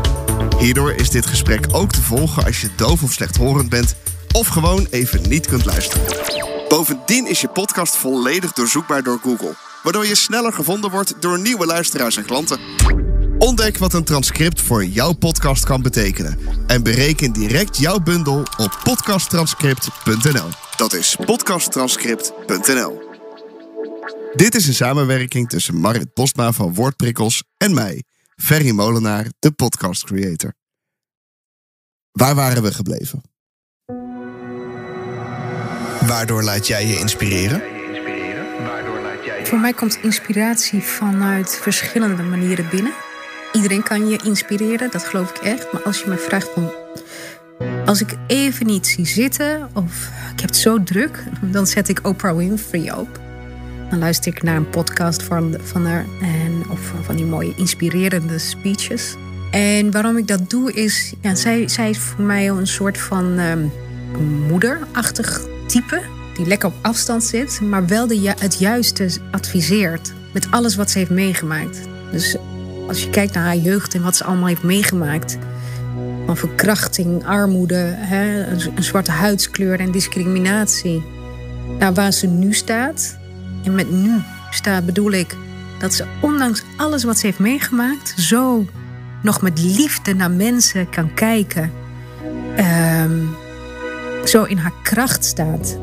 Hierdoor 0.59 0.93
is 0.93 1.11
dit 1.11 1.27
gesprek 1.27 1.67
ook 1.73 1.93
te 1.93 2.03
volgen 2.03 2.45
als 2.45 2.61
je 2.61 2.69
doof 2.77 3.03
of 3.03 3.13
slechthorend 3.13 3.69
bent 3.69 3.97
of 4.33 4.47
gewoon 4.47 4.87
even 4.91 5.29
niet 5.29 5.47
kunt 5.47 5.65
luisteren. 5.65 6.05
Bovendien 6.69 7.27
is 7.27 7.41
je 7.41 7.49
podcast 7.49 7.97
volledig 7.97 8.53
doorzoekbaar 8.53 9.03
door 9.03 9.19
Google, 9.23 9.55
waardoor 9.83 10.07
je 10.07 10.15
sneller 10.15 10.53
gevonden 10.53 10.91
wordt 10.91 11.15
door 11.21 11.39
nieuwe 11.39 11.67
luisteraars 11.67 12.17
en 12.17 12.25
klanten. 12.25 12.61
Ontdek 13.39 13.79
wat 13.79 13.93
een 13.93 14.05
transcript 14.05 14.61
voor 14.61 14.85
jouw 14.85 15.13
podcast 15.13 15.65
kan 15.65 15.83
betekenen. 15.83 16.39
En 16.67 16.83
bereken 16.83 17.33
direct 17.33 17.79
jouw 17.79 17.99
bundel 17.99 18.39
op 18.57 18.81
podcasttranscript.nl. 18.85 20.49
Dat 20.77 20.93
is 20.93 21.17
podcasttranscript.nl. 21.25 23.11
Dit 24.33 24.55
is 24.55 24.67
een 24.67 24.75
samenwerking 24.75 25.49
tussen 25.49 25.77
Marit 25.77 26.13
Postma 26.13 26.53
van 26.53 26.75
Woordprikkels 26.75 27.45
en 27.57 27.75
mij, 27.75 28.05
Ferry 28.37 28.71
Molenaar, 28.71 29.27
de 29.39 29.51
podcast 29.51 30.05
creator. 30.05 30.55
Waar 32.13 32.35
waren 32.35 32.63
we 32.63 32.73
gebleven? 32.73 33.23
Waardoor 36.07 36.43
laat 36.43 36.67
jij 36.67 36.87
je 36.87 36.99
inspireren? 36.99 36.99
Jij 36.99 36.99
je 36.99 36.99
inspireren? 36.99 37.72
Voor 39.43 39.59
mij 39.59 39.73
komt 39.73 39.99
inspiratie 40.03 40.81
vanuit 40.81 41.59
verschillende 41.63 42.23
manieren 42.23 42.69
binnen. 42.71 42.93
Iedereen 43.53 43.83
kan 43.83 44.09
je 44.09 44.21
inspireren, 44.25 44.91
dat 44.91 45.05
geloof 45.05 45.31
ik 45.31 45.37
echt. 45.37 45.73
Maar 45.73 45.83
als 45.83 46.01
je 46.01 46.09
me 46.09 46.17
vraagt 46.17 46.49
van... 46.55 46.73
Als 47.87 48.01
ik 48.01 48.15
even 48.27 48.67
niet 48.67 48.87
zie 48.87 49.07
zitten 49.07 49.71
of 49.73 50.11
ik 50.33 50.41
heb 50.41 50.49
het 50.49 50.57
zo 50.57 50.83
druk... 50.83 51.25
dan 51.41 51.67
zet 51.67 51.89
ik 51.89 52.07
Oprah 52.07 52.37
Winfrey 52.37 52.93
op. 52.93 53.21
Dan 53.91 53.99
luister 53.99 54.33
ik 54.33 54.43
naar 54.43 54.57
een 54.57 54.71
podcast 54.71 55.23
van, 55.23 55.57
van 55.63 55.87
haar... 55.87 56.05
En, 56.21 56.63
of 56.71 56.93
van 57.03 57.17
die 57.17 57.27
mooie 57.27 57.53
inspirerende 57.57 58.39
speeches. 58.39 59.17
En 59.51 59.91
waarom 59.91 60.17
ik 60.17 60.27
dat 60.27 60.51
doe 60.51 60.73
is... 60.73 61.13
Ja, 61.21 61.35
zij, 61.35 61.69
zij 61.69 61.91
is 61.91 61.99
voor 61.99 62.25
mij 62.25 62.49
een 62.49 62.67
soort 62.67 62.99
van 62.99 63.39
ehm, 63.39 63.67
moederachtig 64.49 65.41
type... 65.67 66.22
die 66.35 66.47
lekker 66.47 66.69
op 66.69 66.75
afstand 66.81 67.25
zit... 67.25 67.61
maar 67.61 67.87
wel 67.87 68.07
de, 68.07 68.35
het 68.39 68.59
juiste 68.59 69.09
adviseert... 69.31 70.13
met 70.33 70.51
alles 70.51 70.75
wat 70.75 70.91
ze 70.91 70.99
heeft 70.99 71.11
meegemaakt. 71.11 71.81
Dus 72.11 72.37
als 72.89 73.03
je 73.03 73.11
kijkt 73.11 73.35
naar 73.35 73.45
haar 73.45 73.57
jeugd 73.57 73.95
en 73.95 74.03
wat 74.03 74.17
ze 74.17 74.25
allemaal 74.25 74.47
heeft 74.47 74.63
meegemaakt... 74.63 75.39
van 76.27 76.37
verkrachting, 76.37 77.27
armoede, 77.27 77.95
hè, 77.97 78.47
een, 78.47 78.61
een 78.75 78.83
zwarte 78.83 79.11
huidskleur 79.11 79.81
en 79.81 79.91
discriminatie... 79.91 81.05
naar 81.79 81.95
waar 81.95 82.13
ze 82.13 82.27
nu 82.27 82.55
staat. 82.55 83.19
En 83.65 83.75
met 83.75 83.91
nu 83.91 84.23
staat 84.51 84.87
bedoel 84.87 85.11
ik 85.11 85.37
dat 85.79 85.95
ze 85.95 86.05
ondanks 86.21 86.63
alles 86.77 87.05
wat 87.05 87.19
ze 87.19 87.27
heeft 87.27 87.39
meegemaakt, 87.39 88.15
zo 88.17 88.67
nog 89.23 89.43
met 89.43 89.59
liefde 89.59 90.15
naar 90.15 90.31
mensen 90.31 90.91
kan 90.91 91.15
kijken. 91.15 91.73
Ehm, 92.57 93.19
zo 94.25 94.45
in 94.45 94.57
haar 94.57 94.73
kracht 94.83 95.25
staat. 95.25 95.79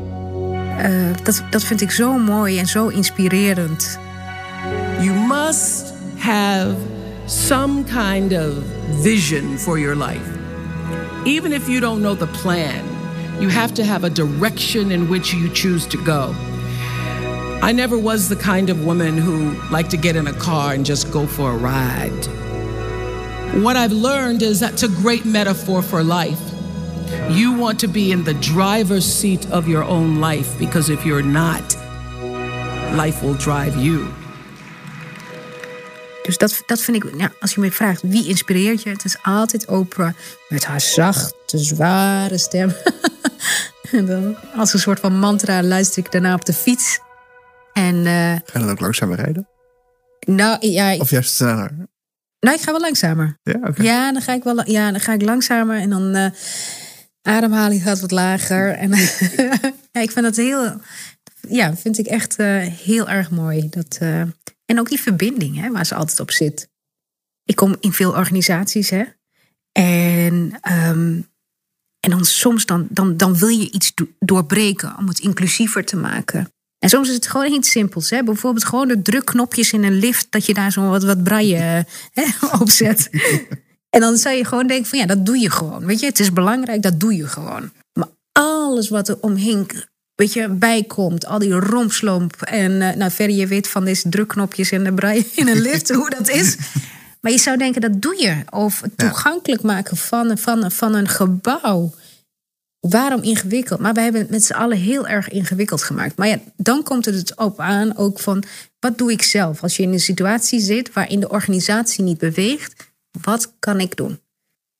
Eh, 0.82 0.90
dat, 1.22 1.42
dat 1.50 1.64
vind 1.64 1.80
ik 1.80 1.90
zo 1.90 2.18
mooi 2.18 2.58
en 2.58 2.66
zo 2.66 2.88
inspirerend. 2.88 3.98
You 5.00 5.14
must 5.14 5.92
have 6.16 6.74
some 7.26 7.84
kind 7.84 8.32
of 8.32 8.52
vision 9.02 9.58
for 9.58 9.78
your 9.78 9.96
life. 9.96 10.38
Even 11.24 11.52
if 11.52 11.66
you 11.68 11.80
don't 11.80 12.00
know 12.00 12.18
the 12.18 12.26
plan, 12.42 12.84
you 13.38 13.50
have 13.50 13.72
to 13.72 13.82
have 13.82 14.06
a 14.06 14.10
direction 14.10 14.90
in 14.90 15.08
which 15.08 15.32
you 15.32 15.50
choose 15.52 15.86
to 15.86 15.98
go. 16.02 16.34
I 17.62 17.72
never 17.72 18.02
was 18.02 18.28
the 18.28 18.36
kind 18.36 18.70
of 18.70 18.84
woman 18.84 19.18
who 19.18 19.54
liked 19.70 19.90
to 19.90 19.98
get 19.98 20.16
in 20.16 20.26
a 20.26 20.32
car 20.32 20.72
and 20.74 20.86
just 20.86 21.10
go 21.12 21.26
for 21.26 21.50
a 21.50 21.56
ride. 21.56 22.26
What 23.62 23.76
I've 23.76 23.92
learned 23.92 24.42
is 24.42 24.60
that's 24.60 24.82
a 24.82 24.88
great 24.88 25.24
metaphor 25.24 25.82
for 25.82 26.02
life. 26.02 26.49
You 27.28 27.56
want 27.56 27.78
to 27.78 27.88
be 27.88 28.00
in 28.00 28.22
the 28.24 28.38
driver's 28.38 29.18
seat 29.18 29.46
of 29.50 29.66
your 29.66 29.84
own 29.88 30.18
life 30.24 30.58
because 30.58 30.92
if 30.92 31.02
you're 31.04 31.24
not, 31.26 31.76
life 32.96 33.24
will 33.24 33.36
drive 33.36 33.76
you. 33.78 34.06
Dus 36.22 36.38
dat, 36.38 36.62
dat 36.66 36.80
vind 36.80 37.04
ik, 37.04 37.12
ja, 37.16 37.30
als 37.40 37.54
je 37.54 37.60
me 37.60 37.72
vraagt 37.72 38.02
wie 38.02 38.28
inspireert 38.28 38.82
je, 38.82 38.90
het 38.90 39.04
is 39.04 39.16
altijd 39.22 39.66
Oprah 39.66 40.12
met 40.48 40.64
haar 40.64 40.80
zachte, 40.80 41.58
zware 41.58 42.38
stem. 42.38 42.72
en 43.90 44.06
dan, 44.10 44.36
als 44.56 44.72
een 44.72 44.78
soort 44.78 45.00
van 45.00 45.18
mantra 45.18 45.62
luister 45.62 46.04
ik 46.04 46.12
daarna 46.12 46.34
op 46.34 46.44
de 46.44 46.52
fiets. 46.52 46.98
En 47.72 47.94
uh, 47.94 48.04
Ga 48.04 48.40
je 48.52 48.58
dan 48.58 48.70
ook 48.70 48.80
langzamer 48.80 49.16
rijden? 49.16 49.48
nou, 50.26 50.66
ja, 50.66 50.96
Of 50.96 51.10
juist 51.10 51.34
sneller? 51.34 51.70
nou, 52.40 52.56
ik 52.56 52.62
ga 52.62 52.70
wel 52.72 52.80
langzamer. 52.80 53.38
Ja, 53.42 53.58
oké. 53.62 53.82
Ja, 53.82 54.12
dan 54.12 54.22
ga 54.22 54.32
ik 54.32 54.42
wel, 54.42 54.70
ja, 54.70 54.90
dan 54.90 55.00
ga 55.00 55.12
ik 55.12 55.22
langzamer 55.22 55.76
en 55.78 55.90
dan 55.90 56.14
eh 56.14 56.30
ademhaling 57.22 57.82
gaat 57.82 58.00
wat 58.00 58.10
lager. 58.10 58.70
En 58.70 58.90
ja, 59.92 60.00
ik 60.00 60.10
vind 60.10 60.22
dat 60.24 60.36
heel, 60.36 60.80
ja, 61.48 61.76
vind 61.76 61.98
ik 61.98 62.06
echt 62.06 62.36
eh, 62.36 62.66
heel 62.66 63.08
erg 63.08 63.30
mooi. 63.30 63.68
Dat, 63.68 63.96
eh, 64.00 64.20
en 64.64 64.78
ook 64.78 64.88
die 64.88 65.00
verbinding, 65.00 65.60
hè, 65.60 65.70
waar 65.70 65.86
ze 65.86 65.94
altijd 65.94 66.20
op 66.20 66.30
zit. 66.30 66.68
Ik 67.44 67.56
kom 67.56 67.76
in 67.80 67.92
veel 67.92 68.10
organisaties, 68.10 68.90
hè. 68.90 69.04
En, 69.72 70.58
ehm, 70.60 71.20
en 72.00 72.10
dan 72.10 72.24
soms 72.24 72.66
dan, 72.66 72.86
dan, 72.90 73.16
dan 73.16 73.36
wil 73.36 73.48
je 73.48 73.70
iets 73.70 73.94
do- 73.94 74.08
doorbreken 74.18 74.96
om 74.98 75.08
het 75.08 75.18
inclusiever 75.18 75.84
te 75.84 75.96
maken. 75.96 76.52
En 76.78 76.88
soms 76.88 77.08
is 77.08 77.14
het 77.14 77.26
gewoon 77.26 77.52
iets 77.52 77.70
simpels. 77.70 78.10
Hè? 78.10 78.22
Bijvoorbeeld 78.22 78.64
gewoon 78.64 78.88
de 78.88 79.02
drukknopjes 79.02 79.72
in 79.72 79.84
een 79.84 79.98
lift, 79.98 80.26
dat 80.30 80.46
je 80.46 80.54
daar 80.54 80.72
zo 80.72 80.88
wat, 80.88 81.02
wat 81.02 81.22
braille 81.22 81.86
hè, 82.12 82.24
op 82.60 82.70
zet. 82.70 83.10
En 83.90 84.00
dan 84.00 84.16
zou 84.16 84.34
je 84.34 84.44
gewoon 84.44 84.66
denken 84.66 84.86
van 84.86 84.98
ja, 84.98 85.06
dat 85.06 85.26
doe 85.26 85.38
je 85.38 85.50
gewoon. 85.50 85.86
Weet 85.86 86.00
je, 86.00 86.06
het 86.06 86.20
is 86.20 86.32
belangrijk, 86.32 86.82
dat 86.82 87.00
doe 87.00 87.16
je 87.16 87.26
gewoon. 87.26 87.70
Maar 87.92 88.08
alles 88.32 88.88
wat 88.88 89.08
er 89.08 89.18
omheen 89.20 89.66
weet 90.20 90.32
je, 90.32 90.48
bijkomt, 90.48 91.26
al 91.26 91.38
die 91.38 91.52
rompslomp. 91.52 92.42
En 92.42 92.82
eh, 92.82 92.96
nou, 92.96 93.10
verder 93.10 93.36
je 93.36 93.46
weet 93.46 93.68
van 93.68 93.84
deze 93.84 94.08
drukknopjes 94.08 94.70
en 94.70 94.84
de 94.84 94.92
braille 94.92 95.24
in 95.34 95.48
een 95.48 95.60
lift, 95.60 95.90
hoe 95.90 96.10
dat 96.10 96.28
is. 96.28 96.56
Maar 97.20 97.32
je 97.32 97.38
zou 97.38 97.56
denken, 97.56 97.80
dat 97.80 98.02
doe 98.02 98.20
je. 98.20 98.42
Of 98.50 98.80
het 98.80 98.96
toegankelijk 98.96 99.62
maken 99.62 99.96
van, 99.96 100.38
van, 100.38 100.70
van 100.70 100.94
een 100.94 101.08
gebouw. 101.08 101.94
Waarom 102.80 103.22
ingewikkeld? 103.22 103.80
Maar 103.80 103.92
wij 103.92 104.02
hebben 104.02 104.20
het 104.20 104.30
met 104.30 104.44
z'n 104.44 104.52
allen 104.52 104.78
heel 104.78 105.06
erg 105.06 105.28
ingewikkeld 105.28 105.82
gemaakt. 105.82 106.16
Maar 106.16 106.28
ja, 106.28 106.38
dan 106.56 106.82
komt 106.82 107.04
het 107.04 107.14
dus 107.14 107.34
op 107.34 107.60
aan 107.60 107.96
ook 107.96 108.20
van... 108.20 108.42
wat 108.78 108.98
doe 108.98 109.12
ik 109.12 109.22
zelf? 109.22 109.62
Als 109.62 109.76
je 109.76 109.82
in 109.82 109.92
een 109.92 110.00
situatie 110.00 110.60
zit 110.60 110.92
waarin 110.92 111.20
de 111.20 111.28
organisatie 111.28 112.04
niet 112.04 112.18
beweegt... 112.18 112.89
wat 113.10 113.54
kan 113.58 113.80
ik 113.80 113.96
doen? 113.96 114.20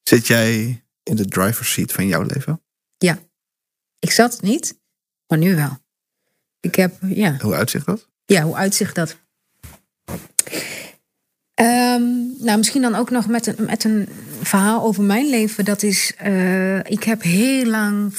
Zit 0.03 0.27
jij 0.27 0.83
in 1.03 1.17
de 1.17 1.27
driver's 1.27 1.73
seat 1.73 1.93
van 1.93 2.07
jouw 2.07 2.23
leven? 2.23 2.63
Ja, 2.99 3.19
ik 3.99 4.11
zat 4.11 4.43
niet, 4.43 4.79
maar 5.27 5.39
nu 5.39 5.57
wel. 5.57 5.79
Ik 6.61 6.75
heb, 6.75 6.97
ja, 7.03 7.37
Hoe 7.41 7.55
uitzicht 7.55 7.87
dat? 7.87 8.09
ja 8.25 8.43
hoe 8.43 8.55
uitzicht 8.55 8.95
dat? 8.95 9.17
Ehm, 11.55 12.03
nou, 12.39 12.57
misschien 12.57 12.83
dan 12.83 12.95
ook 12.95 13.11
nog 13.11 13.27
met 13.27 13.47
een, 13.47 13.65
met 13.65 13.85
een 13.85 14.09
verhaal 14.43 14.83
over 14.83 15.03
mijn 15.03 15.29
leven. 15.31 15.65
Dat 15.65 15.83
is, 15.83 16.15
eh, 16.17 16.79
ik 16.79 17.03
heb 17.03 17.23
heel 17.23 17.65
lang 17.65 18.15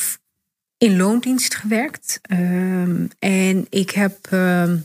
in 0.77 0.97
loondienst 0.97 1.55
gewerkt. 1.55 2.19
Ehm, 2.21 3.07
en 3.19 3.65
ik 3.69 3.89
heb 3.89 4.27
ehm, 4.29 4.77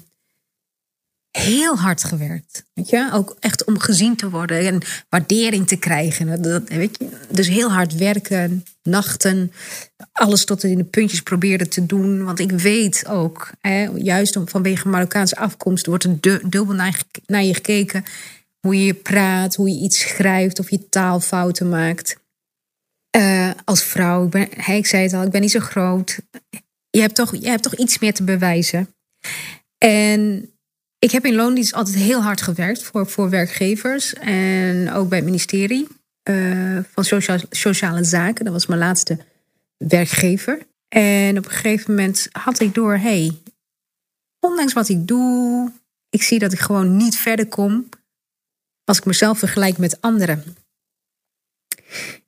heel 1.37 1.79
hard 1.79 2.05
gewerkt. 2.05 2.65
Weet 2.75 2.89
je? 2.89 3.11
Ook 3.13 3.37
echt 3.41 3.65
om 3.65 3.79
gezien 3.79 4.17
te 4.17 4.31
worden 4.31 4.67
en 4.67 4.83
waardering 5.09 5.67
te 5.69 5.77
krijgen. 5.77 6.43
Weet 6.69 6.97
je? 6.99 7.09
Dus 7.31 7.49
heel 7.49 7.73
hard 7.73 7.95
werken, 7.95 8.65
nachten, 8.83 9.53
alles 10.13 10.45
tot 10.45 10.65
in 10.65 10.77
de 10.79 10.85
puntjes 10.85 11.21
proberen 11.23 11.71
te 11.71 11.87
doen. 11.87 12.25
Want 12.25 12.39
ik 12.39 12.51
weet 12.51 13.07
ook, 13.09 13.51
hè, 13.61 13.89
juist 13.95 14.37
om, 14.37 14.49
vanwege 14.49 14.89
Marokkaanse 14.89 15.37
afkomst, 15.37 15.87
wordt 15.87 16.05
er 16.05 16.21
du- 16.21 16.49
dubbel 16.49 16.75
naar, 16.75 17.45
je- 17.45 17.55
gekeken. 17.55 18.05
Hoe 18.61 18.85
je 18.85 18.95
praat, 18.95 19.55
hoe 19.55 19.69
je 19.69 19.81
iets 19.81 19.99
schrijft, 19.99 20.59
of 20.59 20.71
je 20.71 20.89
taalfouten 20.89 21.69
maakt. 21.69 22.17
Eh, 23.11 23.51
als 23.65 23.83
vrouw, 23.83 24.29
ik, 24.31 24.67
ik 24.67 24.87
zei 24.87 25.03
het 25.03 25.13
al, 25.13 25.23
ik 25.23 25.31
ben 25.31 25.41
niet 25.41 25.51
zo 25.51 25.61
groot. 25.61 26.19
Je 26.91 27.01
hebt 27.01 27.15
toch, 27.15 27.37
je 27.41 27.49
hebt 27.49 27.63
toch 27.63 27.77
iets 27.77 27.99
meer 27.99 28.15
te 28.15 28.23
bewijzen. 28.25 28.95
En 29.79 30.51
ik 31.07 31.13
heb 31.13 31.27
in 31.27 31.35
loondienst 31.35 31.73
altijd 31.73 31.97
heel 31.97 32.23
hard 32.23 32.43
gewerkt 32.43 32.83
voor, 32.83 33.07
voor 33.07 33.31
werkgevers. 33.31 34.15
En 34.15 34.93
ook 34.93 35.09
bij 35.09 35.19
het 35.19 35.27
ministerie 35.27 35.89
eh, 36.23 36.79
van 36.93 37.05
Sociaal, 37.05 37.39
Sociale 37.51 38.05
Zaken. 38.05 38.45
Dat 38.45 38.53
was 38.53 38.67
mijn 38.67 38.81
laatste 38.81 39.19
werkgever. 39.77 40.67
En 40.89 41.39
op 41.39 41.45
een 41.45 41.51
gegeven 41.51 41.95
moment 41.95 42.29
had 42.33 42.61
ik 42.61 42.75
door... 42.75 42.97
hey, 42.97 43.39
ondanks 44.41 44.73
wat 44.73 44.89
ik 44.89 45.07
doe... 45.07 45.73
ik 46.09 46.23
zie 46.23 46.39
dat 46.39 46.53
ik 46.53 46.59
gewoon 46.59 46.97
niet 46.97 47.17
verder 47.17 47.47
kom... 47.47 47.89
als 48.85 48.99
ik 48.99 49.05
mezelf 49.05 49.39
vergelijk 49.39 49.79
met 49.79 50.01
anderen. 50.01 50.57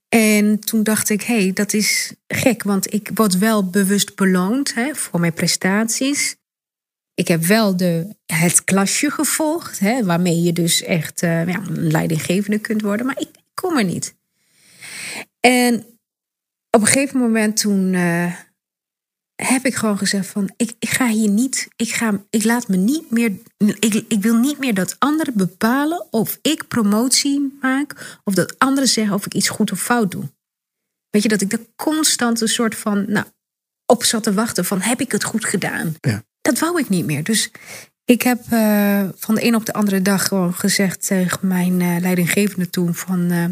En 0.09 0.59
toen 0.59 0.83
dacht 0.83 1.11
ik, 1.11 1.23
hé, 1.23 1.43
hey, 1.43 1.53
dat 1.53 1.73
is 1.73 2.13
gek... 2.27 2.63
want 2.63 2.93
ik 2.93 3.11
word 3.15 3.39
wel 3.39 3.71
bewust 3.71 4.15
beloond 4.15 4.75
hè, 4.75 4.95
voor 4.95 5.21
mijn 5.21 5.35
prestaties... 5.35 6.37
Ik 7.19 7.29
heb 7.29 7.45
wel 7.45 7.77
de, 7.77 8.17
het 8.27 8.65
klasje 8.65 9.11
gevolgd, 9.11 9.79
hè, 9.79 10.05
waarmee 10.05 10.43
je 10.43 10.53
dus 10.53 10.83
echt 10.83 11.23
eh, 11.23 11.47
ja, 11.47 11.61
een 11.67 11.91
leidinggevende 11.91 12.59
kunt 12.59 12.83
worden, 12.83 13.07
maar 13.07 13.21
ik 13.21 13.29
kom 13.55 13.77
er 13.77 13.85
niet. 13.85 14.15
En 15.41 15.75
op 16.71 16.81
een 16.81 16.87
gegeven 16.87 17.19
moment 17.19 17.57
toen 17.57 17.95
eh, 17.95 18.35
heb 19.35 19.65
ik 19.65 19.75
gewoon 19.75 19.99
gezegd 19.99 20.27
van, 20.27 20.53
ik, 20.57 20.73
ik 20.79 20.89
ga 20.89 21.09
hier 21.09 21.29
niet, 21.29 21.69
ik, 21.77 21.93
ga, 21.93 22.25
ik 22.31 22.45
laat 22.45 22.69
me 22.69 22.77
niet 22.77 23.11
meer, 23.11 23.33
ik, 23.79 24.05
ik 24.09 24.23
wil 24.23 24.35
niet 24.35 24.59
meer 24.59 24.75
dat 24.75 24.97
anderen 24.99 25.37
bepalen 25.37 26.07
of 26.11 26.39
ik 26.43 26.69
promotie 26.69 27.57
maak, 27.61 28.19
of 28.25 28.35
dat 28.35 28.59
anderen 28.59 28.89
zeggen 28.89 29.15
of 29.15 29.27
ik 29.27 29.35
iets 29.35 29.49
goed 29.49 29.73
of 29.73 29.83
fout 29.83 30.11
doe. 30.11 30.33
Weet 31.11 31.23
je, 31.23 31.29
dat 31.29 31.41
ik 31.41 31.53
er 31.53 31.67
constant 31.77 32.41
een 32.41 32.49
soort 32.49 32.75
van, 32.75 33.05
nou, 33.09 33.27
op 33.87 34.05
zat 34.05 34.23
te 34.23 34.35
wachten 34.35 34.65
van, 34.65 34.81
heb 34.81 35.01
ik 35.01 35.13
het 35.13 35.25
goed 35.25 35.45
gedaan? 35.45 35.95
Ja. 36.01 36.27
Dat 36.41 36.59
wou 36.59 36.79
ik 36.81 36.89
niet 36.89 37.05
meer. 37.07 37.25
Dus 37.25 37.51
ik 38.05 38.23
heb 38.23 38.41
eh, 38.51 39.09
van 39.17 39.35
de 39.35 39.45
een 39.45 39.55
op 39.55 39.67
de 39.67 39.73
andere 39.73 40.03
dag 40.03 40.29
gewoon 40.29 40.55
gezegd 40.55 41.07
tegen 41.07 41.49
mijn 41.49 41.81
eh, 41.81 41.97
leidinggevende 42.01 42.71
toen 42.71 42.95
van... 42.95 43.31
eh, 43.31 43.45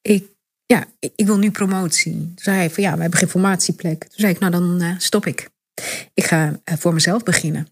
ik, 0.00 0.26
ja, 0.66 0.84
ik, 0.98 1.12
ik 1.16 1.26
wil 1.26 1.38
nu 1.38 1.50
promotie. 1.50 2.12
Toen 2.12 2.32
zei 2.36 2.56
hij 2.56 2.70
van 2.70 2.82
ja, 2.82 2.94
we 2.94 3.00
hebben 3.00 3.18
geen 3.18 3.28
formatieplek. 3.28 4.00
Toen 4.00 4.10
zei 4.20 4.32
ik, 4.32 4.38
nou 4.38 4.52
dan 4.52 4.94
stop 5.00 5.26
ik. 5.26 5.50
Ik 6.14 6.24
ga 6.24 6.60
voor 6.64 6.94
mezelf 6.94 7.22
beginnen. 7.22 7.68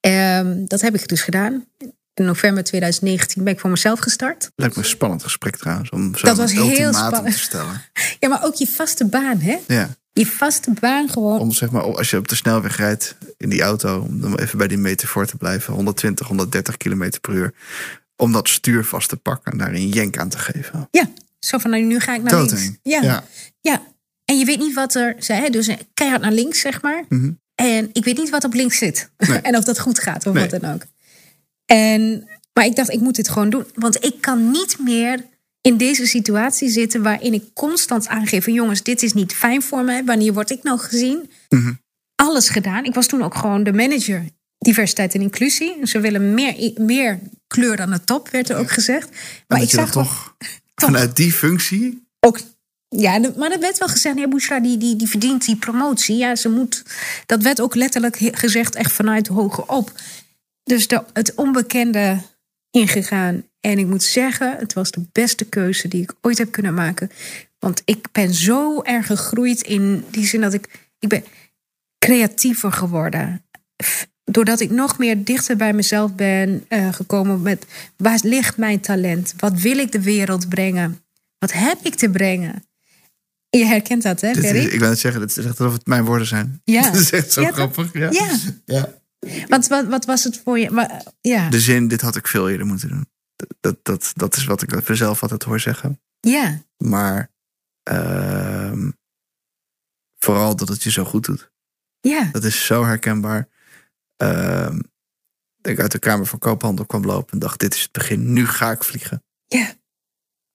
Ehm, 0.00 0.64
dat 0.66 0.80
heb 0.80 0.94
ik 0.94 1.08
dus 1.08 1.22
gedaan. 1.22 1.66
In 2.14 2.24
november 2.24 2.64
2019 2.64 3.44
ben 3.44 3.52
ik 3.52 3.60
voor 3.60 3.70
mezelf 3.70 3.98
gestart. 3.98 4.50
Lijkt 4.54 4.76
me 4.76 4.82
een 4.82 4.88
spannend 4.88 5.22
gesprek 5.22 5.56
trouwens. 5.56 5.90
Om 5.90 6.16
zo 6.16 6.26
Dat 6.26 6.36
was 6.36 6.52
heel 6.52 6.92
spannend. 6.94 7.32
te 7.34 7.38
stellen. 7.38 7.82
Ja, 8.20 8.28
maar 8.28 8.44
ook 8.44 8.54
je 8.54 8.66
vaste 8.66 9.06
baan, 9.06 9.38
hè? 9.40 9.58
Ja. 9.66 9.88
Je 10.18 10.26
vaste 10.26 10.72
baan 10.80 11.08
gewoon. 11.08 11.38
Om 11.40 11.52
zeg 11.52 11.70
maar, 11.70 11.82
als 11.82 12.10
je 12.10 12.16
op 12.16 12.28
de 12.28 12.34
snelweg 12.34 12.76
rijdt 12.76 13.16
in 13.36 13.48
die 13.48 13.62
auto, 13.62 14.00
om 14.00 14.20
dan 14.20 14.38
even 14.38 14.58
bij 14.58 14.68
die 14.68 14.78
meter 14.78 15.08
voor 15.08 15.26
te 15.26 15.36
blijven, 15.36 15.74
120, 15.74 16.26
130 16.26 16.76
kilometer 16.76 17.20
per 17.20 17.34
uur. 17.34 17.54
Om 18.16 18.32
dat 18.32 18.48
stuur 18.48 18.84
vast 18.84 19.08
te 19.08 19.16
pakken 19.16 19.52
en 19.52 19.58
daar 19.58 19.72
een 19.74 19.88
jenk 19.88 20.18
aan 20.18 20.28
te 20.28 20.38
geven. 20.38 20.88
Ja, 20.90 21.08
zo 21.38 21.58
van 21.58 21.70
nou, 21.70 21.82
nu 21.82 22.00
ga 22.00 22.14
ik 22.14 22.22
naar 22.22 22.36
links. 22.42 22.70
Ja. 22.82 23.02
Ja. 23.02 23.24
ja. 23.60 23.82
En 24.24 24.38
je 24.38 24.44
weet 24.44 24.58
niet 24.58 24.74
wat 24.74 24.94
er 24.94 25.14
zei, 25.18 25.50
dus 25.50 25.70
keihard 25.94 26.22
naar 26.22 26.32
links, 26.32 26.60
zeg 26.60 26.82
maar. 26.82 27.04
Mhm. 27.08 27.30
En 27.54 27.90
ik 27.92 28.04
weet 28.04 28.16
niet 28.16 28.30
wat 28.30 28.44
op 28.44 28.54
links 28.54 28.78
zit. 28.78 29.10
Nee. 29.16 29.38
en 29.48 29.56
of 29.56 29.64
dat 29.64 29.78
goed 29.78 29.98
gaat 29.98 30.26
of 30.26 30.34
Nee. 30.34 30.48
wat 30.48 30.60
dan 30.60 30.74
ook. 30.74 30.82
En, 31.66 32.28
maar 32.52 32.64
ik 32.64 32.76
dacht, 32.76 32.90
ik 32.90 33.00
moet 33.00 33.16
dit 33.16 33.28
gewoon 33.28 33.50
doen. 33.50 33.64
Want 33.74 34.04
ik 34.04 34.20
kan 34.20 34.50
niet 34.50 34.76
meer 34.78 35.24
in 35.68 35.76
deze 35.76 36.06
situatie 36.06 36.68
zitten 36.68 37.02
waarin 37.02 37.34
ik 37.34 37.44
constant 37.54 38.06
aangeef: 38.06 38.44
van, 38.44 38.52
jongens, 38.52 38.82
dit 38.82 39.02
is 39.02 39.12
niet 39.12 39.32
fijn 39.32 39.62
voor 39.62 39.84
mij. 39.84 40.04
Wanneer 40.04 40.32
word 40.32 40.50
ik 40.50 40.62
nou 40.62 40.78
gezien? 40.78 41.30
Mhm. 41.48 41.72
Alles 42.14 42.48
gedaan. 42.48 42.84
Ik 42.84 42.94
was 42.94 43.06
toen 43.06 43.22
ook 43.22 43.34
gewoon 43.34 43.62
de 43.62 43.72
manager 43.72 44.24
diversiteit 44.58 45.14
en 45.14 45.20
inclusie. 45.20 45.86
Ze 45.86 46.00
willen 46.00 46.34
meer, 46.34 46.72
meer 46.76 47.18
kleur 47.46 47.80
aan 47.80 47.90
de 47.90 48.04
top, 48.04 48.28
werd 48.28 48.48
er 48.48 48.56
ook 48.56 48.70
gezegd. 48.70 49.08
Maar 49.46 49.62
ik 49.62 49.70
zag 49.70 49.90
toch 50.00 50.36
vanuit 50.74 51.16
die 51.16 51.32
functie... 51.32 52.06
ook. 52.20 52.40
Ja, 52.88 53.18
maar 53.36 53.48
dat 53.48 53.60
werd 53.60 53.78
wel 53.78 53.88
gezegd. 53.88 54.18
Ja, 54.18 54.28
Bushra 54.28 54.60
die, 54.60 54.78
die, 54.78 54.96
die 54.96 55.08
verdient 55.08 55.44
die 55.44 55.56
promotie. 55.56 56.16
Ja, 56.16 56.36
ze 56.36 56.48
moet. 56.48 56.82
Dat 57.26 57.42
werd 57.42 57.60
ook 57.60 57.74
letterlijk 57.74 58.16
gezegd, 58.32 58.74
echt 58.74 58.92
vanuit 58.92 59.26
hoger 59.26 59.64
op. 59.66 59.92
Dus 60.64 60.88
de, 60.88 61.04
het 61.12 61.34
onbekende 61.34 62.20
ingegaan. 62.70 63.42
En 63.60 63.78
ik 63.78 63.86
moet 63.86 64.02
zeggen, 64.02 64.56
het 64.58 64.72
was 64.72 64.90
de 64.90 65.02
beste 65.12 65.44
keuze 65.44 65.88
die 65.88 66.02
ik 66.02 66.14
ooit 66.20 66.38
heb 66.38 66.52
kunnen 66.52 66.74
maken. 66.74 67.10
Want 67.58 67.82
ik 67.84 68.06
ben 68.12 68.34
zo 68.34 68.82
erg 68.82 69.06
gegroeid 69.06 69.62
in 69.62 70.04
die 70.10 70.26
zin 70.26 70.40
dat 70.40 70.54
ik. 70.54 70.86
Ik 70.98 71.08
ben 71.08 71.24
creatiever 71.98 72.72
geworden. 72.72 73.44
Doordat 74.24 74.60
ik 74.60 74.70
nog 74.70 74.98
meer 74.98 75.24
dichter 75.24 75.56
bij 75.56 75.72
mezelf 75.72 76.14
ben 76.14 76.64
eh, 76.68 76.92
gekomen 76.92 77.42
met 77.42 77.66
waar 77.96 78.20
ligt 78.22 78.56
mijn 78.56 78.80
talent? 78.80 79.34
Wat 79.36 79.60
wil 79.60 79.78
ik 79.78 79.92
de 79.92 80.02
wereld 80.02 80.48
brengen? 80.48 81.00
Wat 81.38 81.52
heb 81.52 81.78
ik 81.82 81.94
te 81.94 82.10
brengen? 82.10 82.62
Je 83.50 83.64
herkent 83.64 84.02
dat, 84.02 84.20
hè, 84.20 84.34
Ferry? 84.34 84.64
ik 84.64 84.80
wil 84.80 84.96
zeggen, 84.96 85.20
het 85.20 85.30
is 85.30 85.44
echt 85.44 85.60
alsof 85.60 85.72
het 85.72 85.86
mijn 85.86 86.04
woorden 86.04 86.26
zijn. 86.26 86.60
Ja. 86.64 86.82
Dat 86.90 87.00
is 87.00 87.12
echt 87.12 87.32
zo 87.32 87.40
Ja, 87.40 87.52
grappig. 87.52 87.92
Ja. 87.92 88.10
Ja. 88.10 88.36
Ja. 88.64 88.98
Wat, 89.48 89.66
wat, 89.66 89.86
wat 89.86 90.04
was 90.04 90.24
het 90.24 90.40
voor 90.44 90.58
je? 90.58 90.70
Maar, 90.70 91.02
ja. 91.20 91.48
De 91.50 91.60
zin, 91.60 91.88
dit 91.88 92.00
had 92.00 92.16
ik 92.16 92.26
veel 92.28 92.48
eerder 92.50 92.66
moeten 92.66 92.88
doen. 92.88 93.08
Dat, 93.60 93.76
dat, 93.82 94.12
dat, 94.14 94.36
is 94.36 94.44
wat 94.44 94.62
ik 94.62 94.88
mezelf 94.88 95.22
altijd 95.22 95.42
hoor 95.42 95.60
zeggen. 95.60 96.00
ja, 96.20 96.62
Maar 96.76 97.30
ehm, 97.82 98.90
vooral 100.18 100.56
dat 100.56 100.68
het 100.68 100.82
je 100.82 100.90
zo 100.90 101.04
goed 101.04 101.24
doet. 101.24 101.50
ja, 102.00 102.28
Dat 102.32 102.44
is 102.44 102.66
zo 102.66 102.84
herkenbaar. 102.84 103.48
Dat 104.16 105.72
ik 105.72 105.80
uit 105.80 105.92
de 105.92 105.98
Kamer 105.98 106.26
van 106.26 106.38
Koophandel 106.38 106.86
kwam 106.86 107.04
lopen 107.04 107.32
en 107.32 107.38
dacht, 107.38 107.60
dit 107.60 107.74
is 107.74 107.82
het 107.82 107.92
begin. 107.92 108.32
Nu 108.32 108.46
ga 108.46 108.70
ik 108.70 108.84
vliegen. 108.84 109.22
ja. 109.46 109.76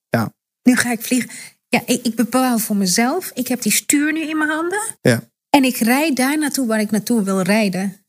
Ja. 0.08 0.34
Nu 0.62 0.76
ga 0.76 0.90
ik 0.92 1.02
vliegen. 1.02 1.30
Ja, 1.68 1.82
ik, 1.86 2.04
ik 2.04 2.14
bepaal 2.14 2.58
voor 2.58 2.76
mezelf. 2.76 3.30
Ik 3.34 3.48
heb 3.48 3.62
die 3.62 3.72
stuur 3.72 4.12
nu 4.12 4.20
in 4.28 4.38
mijn 4.38 4.50
handen. 4.50 4.96
Ja. 5.00 5.30
En 5.50 5.64
ik 5.64 5.76
rijd 5.76 6.16
daar 6.16 6.38
naartoe 6.38 6.66
waar 6.66 6.80
ik 6.80 6.90
naartoe 6.90 7.22
wil 7.22 7.40
rijden. 7.40 8.03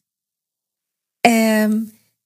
Ehm, 1.72 1.80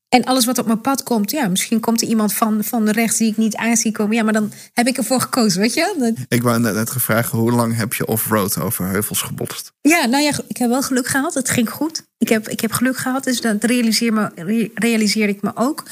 en 0.10 0.24
alles 0.24 0.46
wat 0.46 0.58
op 0.58 0.66
mijn 0.66 0.82
pad 0.82 1.04
komt, 1.04 1.32
ja, 1.32 1.48
misschien 1.48 1.80
komt 1.80 2.02
er 2.02 2.08
iemand 2.08 2.34
van, 2.34 2.64
van 2.64 2.90
rechts 2.90 3.18
die 3.18 3.32
ik 3.32 3.38
niet 3.38 3.56
aan 3.56 3.78
zie 3.78 3.92
komen. 3.92 4.16
Ja, 4.16 4.24
maar 4.24 4.34
dan 4.34 4.52
heb 4.74 4.88
ik 4.88 4.98
ervoor 4.98 5.22
gekozen, 5.22 5.62
weet 5.62 5.74
je? 5.74 5.96
Dat- 6.00 6.26
Ik 6.28 6.42
wou 6.44 6.60
net, 6.60 6.74
net 6.74 6.90
gevraagd, 6.90 7.32
hoe 7.32 7.52
lang 7.52 7.76
heb 7.76 7.94
je 7.94 8.06
off-road 8.08 8.60
over 8.60 8.86
heuvels 8.86 9.22
gebotst? 9.22 9.72
Ja, 9.82 10.06
nou 10.06 10.24
ja, 10.24 10.32
ik 10.48 10.58
heb 10.58 10.70
wel 10.70 10.82
geluk 10.82 11.08
gehad. 11.08 11.34
Het 11.34 11.50
ging 11.50 11.70
goed. 11.70 12.04
Ik 12.18 12.30
heb, 12.30 12.50
ik 12.50 12.60
heb 12.60 12.72
geluk 12.72 12.98
gehad, 12.98 13.24
dus 13.24 13.42
dat 13.42 13.64
realiseer, 13.64 14.14
me, 14.14 14.30
re- 14.36 14.70
realiseer 14.74 15.28
ik 15.30 15.42
me 15.42 15.52
ook. 15.56 15.84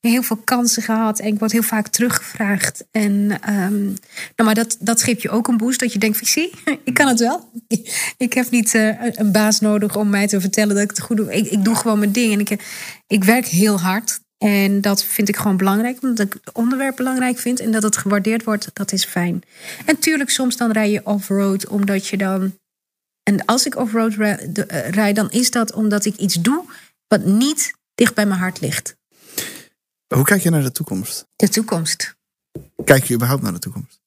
Heel 0.00 0.22
veel 0.22 0.36
kansen 0.36 0.82
gehad 0.82 1.18
en 1.18 1.26
ik 1.26 1.38
word 1.38 1.52
heel 1.52 1.62
vaak 1.62 1.88
teruggevraagd. 1.88 2.84
En, 2.90 3.40
ehm, 3.40 3.84
nou, 3.84 4.44
maar 4.44 4.54
dat, 4.54 4.76
dat 4.80 5.02
geeft 5.02 5.22
je 5.22 5.30
ook 5.30 5.48
een 5.48 5.56
boost, 5.56 5.80
dat 5.80 5.92
je 5.92 5.98
denkt: 5.98 6.16
van, 6.16 6.26
zie, 6.26 6.50
ik 6.84 6.94
kan 6.94 7.08
het 7.08 7.20
wel. 7.20 7.50
Ik 8.16 8.32
heb 8.32 8.50
niet 8.50 8.74
eh, 8.74 8.94
een 9.00 9.32
baas 9.32 9.60
nodig 9.60 9.96
om 9.96 10.10
mij 10.10 10.26
te 10.26 10.40
vertellen 10.40 10.74
dat 10.74 10.84
ik 10.84 10.90
het 10.90 11.00
goed 11.00 11.16
doe. 11.16 11.34
Ik, 11.34 11.46
ik 11.46 11.64
doe 11.64 11.74
gewoon 11.74 11.98
mijn 11.98 12.12
ding 12.12 12.32
en 12.32 12.40
ik, 12.40 12.64
ik 13.06 13.24
werk 13.24 13.46
heel 13.46 13.80
hard. 13.80 14.20
En 14.38 14.80
dat 14.80 15.04
vind 15.04 15.28
ik 15.28 15.36
gewoon 15.36 15.56
belangrijk, 15.56 16.02
omdat 16.02 16.26
ik 16.26 16.32
het 16.44 16.54
onderwerp 16.54 16.96
belangrijk 16.96 17.38
vind. 17.38 17.60
En 17.60 17.70
dat 17.70 17.82
het 17.82 17.96
gewaardeerd 17.96 18.44
wordt, 18.44 18.70
dat 18.72 18.92
is 18.92 19.04
fijn. 19.04 19.42
En 19.84 19.98
tuurlijk, 19.98 20.30
soms 20.30 20.56
dan 20.56 20.72
rij 20.72 20.90
je 20.90 21.06
off-road, 21.06 21.68
omdat 21.68 22.06
je 22.06 22.16
dan 22.16 22.52
en 23.28 23.44
als 23.44 23.66
ik 23.66 23.76
offroad 23.76 24.14
eh, 24.14 24.88
rijd, 24.88 25.16
dan 25.16 25.30
is 25.30 25.50
dat 25.50 25.72
omdat 25.72 26.04
ik 26.04 26.16
iets 26.16 26.34
doe 26.34 26.64
wat 27.08 27.24
niet 27.24 27.74
dicht 27.94 28.14
bij 28.14 28.26
mijn 28.26 28.40
hart 28.40 28.60
ligt. 28.60 28.96
Hoe 30.14 30.24
kijk 30.24 30.42
je 30.42 30.50
naar 30.50 30.62
de 30.62 30.72
toekomst? 30.72 31.26
De 31.36 31.48
toekomst. 31.48 32.16
Kijk 32.84 33.04
je 33.04 33.14
überhaupt 33.14 33.42
naar 33.42 33.52
de 33.52 33.58
toekomst? 33.58 34.00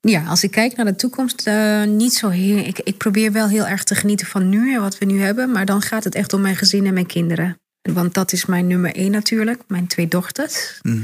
Ja, 0.00 0.24
als 0.26 0.42
ik 0.42 0.50
kijk 0.50 0.76
naar 0.76 0.86
de 0.86 0.96
toekomst, 0.96 1.46
eh, 1.46 1.84
niet 1.84 2.14
zo 2.14 2.28
heel. 2.28 2.56
Ik, 2.58 2.78
ik 2.78 2.96
probeer 2.96 3.32
wel 3.32 3.48
heel 3.48 3.66
erg 3.66 3.84
te 3.84 3.94
genieten 3.94 4.26
van 4.26 4.48
nu 4.48 4.74
en 4.74 4.80
wat 4.80 4.98
we 4.98 5.04
nu 5.04 5.20
hebben. 5.20 5.50
Maar 5.50 5.66
dan 5.66 5.82
gaat 5.82 6.04
het 6.04 6.14
echt 6.14 6.32
om 6.32 6.40
mijn 6.40 6.56
gezin 6.56 6.86
en 6.86 6.94
mijn 6.94 7.06
kinderen. 7.06 7.60
Want 7.92 8.14
dat 8.14 8.32
is 8.32 8.46
mijn 8.46 8.66
nummer 8.66 8.94
één 8.94 9.10
natuurlijk. 9.10 9.62
Mijn 9.68 9.86
twee 9.86 10.08
dochters. 10.08 10.78
Mhm. 10.82 11.02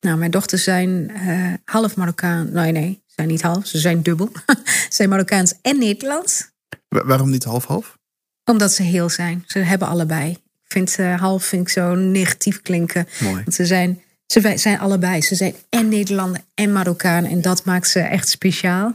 Nou, 0.00 0.18
mijn 0.18 0.30
dochters 0.30 0.62
zijn 0.64 1.10
eh, 1.10 1.52
half 1.64 1.96
Marokkaan. 1.96 2.52
Nee, 2.52 2.72
nee, 2.72 3.02
ze 3.06 3.12
zijn 3.14 3.28
niet 3.28 3.42
half. 3.42 3.66
Ze 3.66 3.78
zijn 3.78 4.02
dubbel. 4.02 4.30
ze 4.64 4.86
zijn 4.88 5.08
Marokkaans 5.08 5.54
en 5.62 5.78
Nederlands. 5.78 6.50
Wa- 6.88 7.04
waarom 7.04 7.30
niet 7.30 7.44
half-half? 7.44 7.98
Omdat 8.44 8.72
ze 8.72 8.82
heel 8.82 9.08
zijn. 9.08 9.44
Ze 9.46 9.58
hebben 9.58 9.88
allebei. 9.88 10.36
Ik 10.68 10.74
vind 10.74 10.98
eh, 10.98 11.20
half 11.20 11.44
vind 11.44 11.62
ik 11.62 11.68
zo 11.68 11.94
negatief 11.94 12.62
klinken. 12.62 13.08
Mooi. 13.20 13.34
Want 13.34 13.54
ze 13.54 13.66
zijn, 13.66 14.02
ze 14.26 14.52
zijn 14.56 14.78
allebei. 14.78 15.22
Ze 15.22 15.34
zijn 15.34 15.54
en 15.68 15.88
Nederlander 15.88 16.40
en 16.54 16.72
Marokkaan. 16.72 17.24
En 17.24 17.40
dat 17.40 17.64
maakt 17.64 17.88
ze 17.88 18.00
echt 18.00 18.28
speciaal. 18.28 18.94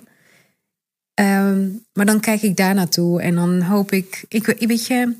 Ehm, 1.14 1.70
maar 1.94 2.06
dan 2.06 2.20
kijk 2.20 2.42
ik 2.42 2.56
daar 2.56 2.74
naartoe. 2.74 3.22
En 3.22 3.36
dan 3.36 3.62
hoop 3.62 3.92
ik, 3.92 4.26
ik... 4.28 4.48
ik- 4.48 4.68
Weet 4.68 4.88
je... 4.88 5.16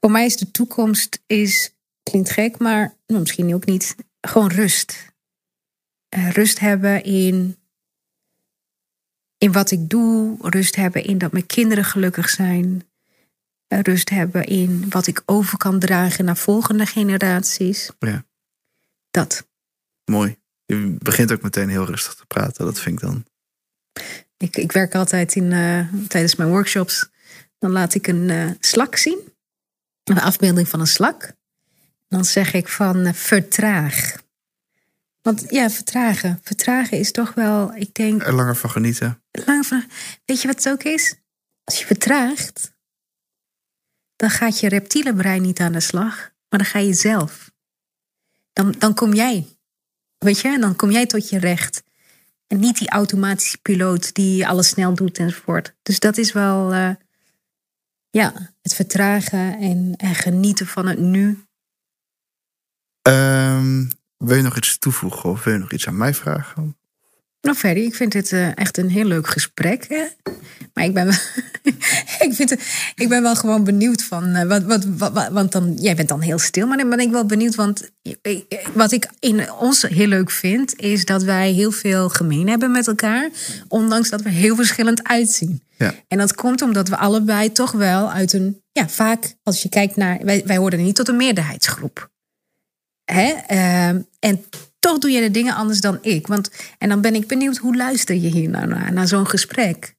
Voor 0.00 0.10
mij 0.10 0.24
is 0.24 0.36
de 0.36 0.50
toekomst... 0.50 1.20
Is, 1.26 1.70
klinkt 2.02 2.30
gek, 2.30 2.58
maar 2.58 2.94
nou, 3.06 3.20
misschien 3.20 3.54
ook 3.54 3.64
niet. 3.66 3.96
Gewoon 4.20 4.50
rust. 4.50 5.12
Eh, 6.08 6.30
rust 6.30 6.58
hebben 6.58 7.02
in... 7.04 7.56
In 9.38 9.52
wat 9.52 9.70
ik 9.70 9.88
doe. 9.90 10.36
Rust 10.40 10.76
hebben 10.76 11.04
in 11.04 11.18
dat 11.18 11.32
mijn 11.32 11.46
kinderen 11.46 11.84
gelukkig 11.84 12.28
zijn. 12.30 12.82
Rust 13.68 14.10
hebben 14.10 14.44
in 14.44 14.86
wat 14.88 15.06
ik 15.06 15.22
over 15.26 15.58
kan 15.58 15.78
dragen 15.78 16.24
naar 16.24 16.36
volgende 16.36 16.86
generaties. 16.86 17.90
Ja. 17.98 18.24
Dat. 19.10 19.48
Mooi. 20.04 20.38
Je 20.64 20.96
begint 20.98 21.32
ook 21.32 21.42
meteen 21.42 21.68
heel 21.68 21.84
rustig 21.84 22.14
te 22.14 22.26
praten. 22.26 22.64
Dat 22.64 22.80
vind 22.80 22.94
ik 22.94 23.08
dan. 23.08 23.24
Ik, 24.36 24.56
ik 24.56 24.72
werk 24.72 24.94
altijd 24.94 25.34
in, 25.34 25.52
eh, 25.52 25.88
tijdens 26.08 26.34
mijn 26.34 26.50
workshops. 26.50 27.08
Dan 27.58 27.70
laat 27.70 27.94
ik 27.94 28.06
een 28.06 28.30
eh, 28.30 28.50
slak 28.60 28.96
zien. 28.96 29.32
Een 30.04 30.20
afbeelding 30.20 30.68
van 30.68 30.80
een 30.80 30.86
slak. 30.86 31.32
Dan 32.08 32.24
zeg 32.24 32.52
ik 32.52 32.68
van 32.68 33.04
eh, 33.06 33.12
vertraag. 33.12 34.16
Want 35.22 35.44
ja, 35.48 35.70
vertragen. 35.70 36.40
Vertragen 36.42 36.98
is 36.98 37.12
toch 37.12 37.34
wel, 37.34 37.74
ik 37.74 37.94
denk, 37.94 38.22
Er 38.22 38.34
langer 38.34 38.56
van 38.56 38.70
genieten. 38.70 39.22
lange 39.30 39.64
vraag. 39.64 39.84
Weet 40.24 40.40
je 40.42 40.46
wat 40.46 40.64
het 40.64 40.72
ook 40.72 40.82
is? 40.82 41.14
Als 41.64 41.78
je 41.78 41.86
vertraagt, 41.86 42.72
dan 44.18 44.30
gaat 44.30 44.60
je 44.60 44.68
reptiele 44.68 45.14
brein 45.14 45.42
niet 45.42 45.60
aan 45.60 45.72
de 45.72 45.80
slag, 45.80 46.16
maar 46.48 46.58
dan 46.58 46.64
ga 46.64 46.78
je 46.78 46.94
zelf. 46.94 47.50
Dan, 48.52 48.74
dan 48.78 48.94
kom 48.94 49.14
jij, 49.14 49.46
weet 50.18 50.40
je, 50.40 50.58
dan 50.58 50.76
kom 50.76 50.90
jij 50.90 51.06
tot 51.06 51.28
je 51.28 51.38
recht. 51.38 51.82
En 52.46 52.58
niet 52.58 52.78
die 52.78 52.90
automatische 52.90 53.58
piloot 53.58 54.14
die 54.14 54.46
alles 54.46 54.68
snel 54.68 54.94
doet 54.94 55.18
enzovoort. 55.18 55.74
Dus 55.82 55.98
dat 55.98 56.18
is 56.18 56.32
wel, 56.32 56.72
eh, 56.72 56.94
ja, 58.10 58.54
het 58.62 58.74
vertragen 58.74 59.58
en, 59.58 59.94
en 59.96 60.14
genieten 60.14 60.66
van 60.66 60.86
het 60.86 60.98
nu. 60.98 61.44
Ehm, 63.02 63.86
wil 64.16 64.36
je 64.36 64.42
nog 64.42 64.56
iets 64.56 64.78
toevoegen 64.78 65.30
of 65.30 65.44
wil 65.44 65.52
je 65.52 65.58
nog 65.58 65.72
iets 65.72 65.86
aan 65.86 65.96
mij 65.96 66.14
vragen? 66.14 66.77
Nou, 67.48 67.60
Ferdy, 67.60 67.80
ik 67.80 67.94
vind 67.94 68.12
dit 68.12 68.32
eh, 68.32 68.56
echt 68.56 68.78
een 68.78 68.90
heel 68.90 69.04
leuk 69.04 69.26
gesprek. 69.26 69.88
Hè? 69.88 70.04
Maar 70.74 70.84
ik 70.84 70.94
ben, 70.94 71.04
wel, 71.04 71.14
ik, 72.26 72.34
vind 72.34 72.52
ik 72.94 73.08
ben 73.08 73.22
wel 73.22 73.36
gewoon 73.36 73.64
benieuwd 73.64 74.02
van. 74.02 74.34
eh, 74.34 74.62
wat, 74.64 74.84
wat, 74.84 75.28
want 75.28 75.52
dan, 75.52 75.74
jij 75.80 75.94
bent 75.94 76.08
dan 76.08 76.20
heel 76.20 76.38
stil, 76.38 76.66
maar 76.66 76.76
dan 76.76 76.90
ben 76.90 76.98
ik 76.98 77.10
wel 77.10 77.26
benieuwd. 77.26 77.54
Want 77.54 77.90
wat 78.74 78.92
ik 78.92 79.08
in 79.20 79.52
ons 79.52 79.82
heel 79.82 80.06
leuk 80.06 80.30
vind, 80.30 80.76
is 80.76 81.04
dat 81.04 81.22
wij 81.22 81.50
heel 81.50 81.70
veel 81.70 82.08
gemeen 82.08 82.48
hebben 82.48 82.70
met 82.70 82.86
elkaar. 82.86 83.28
Ondanks 83.68 84.10
dat 84.10 84.22
we 84.22 84.30
heel 84.30 84.56
verschillend 84.56 85.08
uitzien. 85.08 85.62
Ja. 85.78 85.94
En 86.08 86.18
dat 86.18 86.34
komt 86.34 86.62
omdat 86.62 86.88
we 86.88 86.96
allebei 86.96 87.52
toch 87.52 87.72
wel 87.72 88.12
uit 88.12 88.32
een. 88.32 88.62
Ja, 88.72 88.88
vaak 88.88 89.34
als 89.42 89.62
je 89.62 89.68
kijkt 89.68 89.96
naar. 89.96 90.18
Wij, 90.22 90.42
wij 90.46 90.56
horen 90.56 90.82
niet 90.82 90.96
tot 90.96 91.08
een 91.08 91.16
meerderheidsgroep. 91.16 92.10
Hè? 93.04 93.32
Ehm, 93.46 94.00
en 94.18 94.44
toch 94.78 94.98
doe 94.98 95.10
je 95.10 95.20
de 95.20 95.30
dingen 95.30 95.54
anders 95.54 95.80
dan 95.80 95.98
ik. 96.02 96.26
Want, 96.26 96.50
en 96.78 96.88
dan 96.88 97.00
ben 97.00 97.14
ik 97.14 97.26
benieuwd, 97.26 97.56
hoe 97.56 97.76
luister 97.76 98.14
je 98.14 98.28
hier 98.28 98.48
nou 98.48 98.66
naar, 98.66 99.08
zo'n 99.08 99.26
gesprek? 99.26 99.96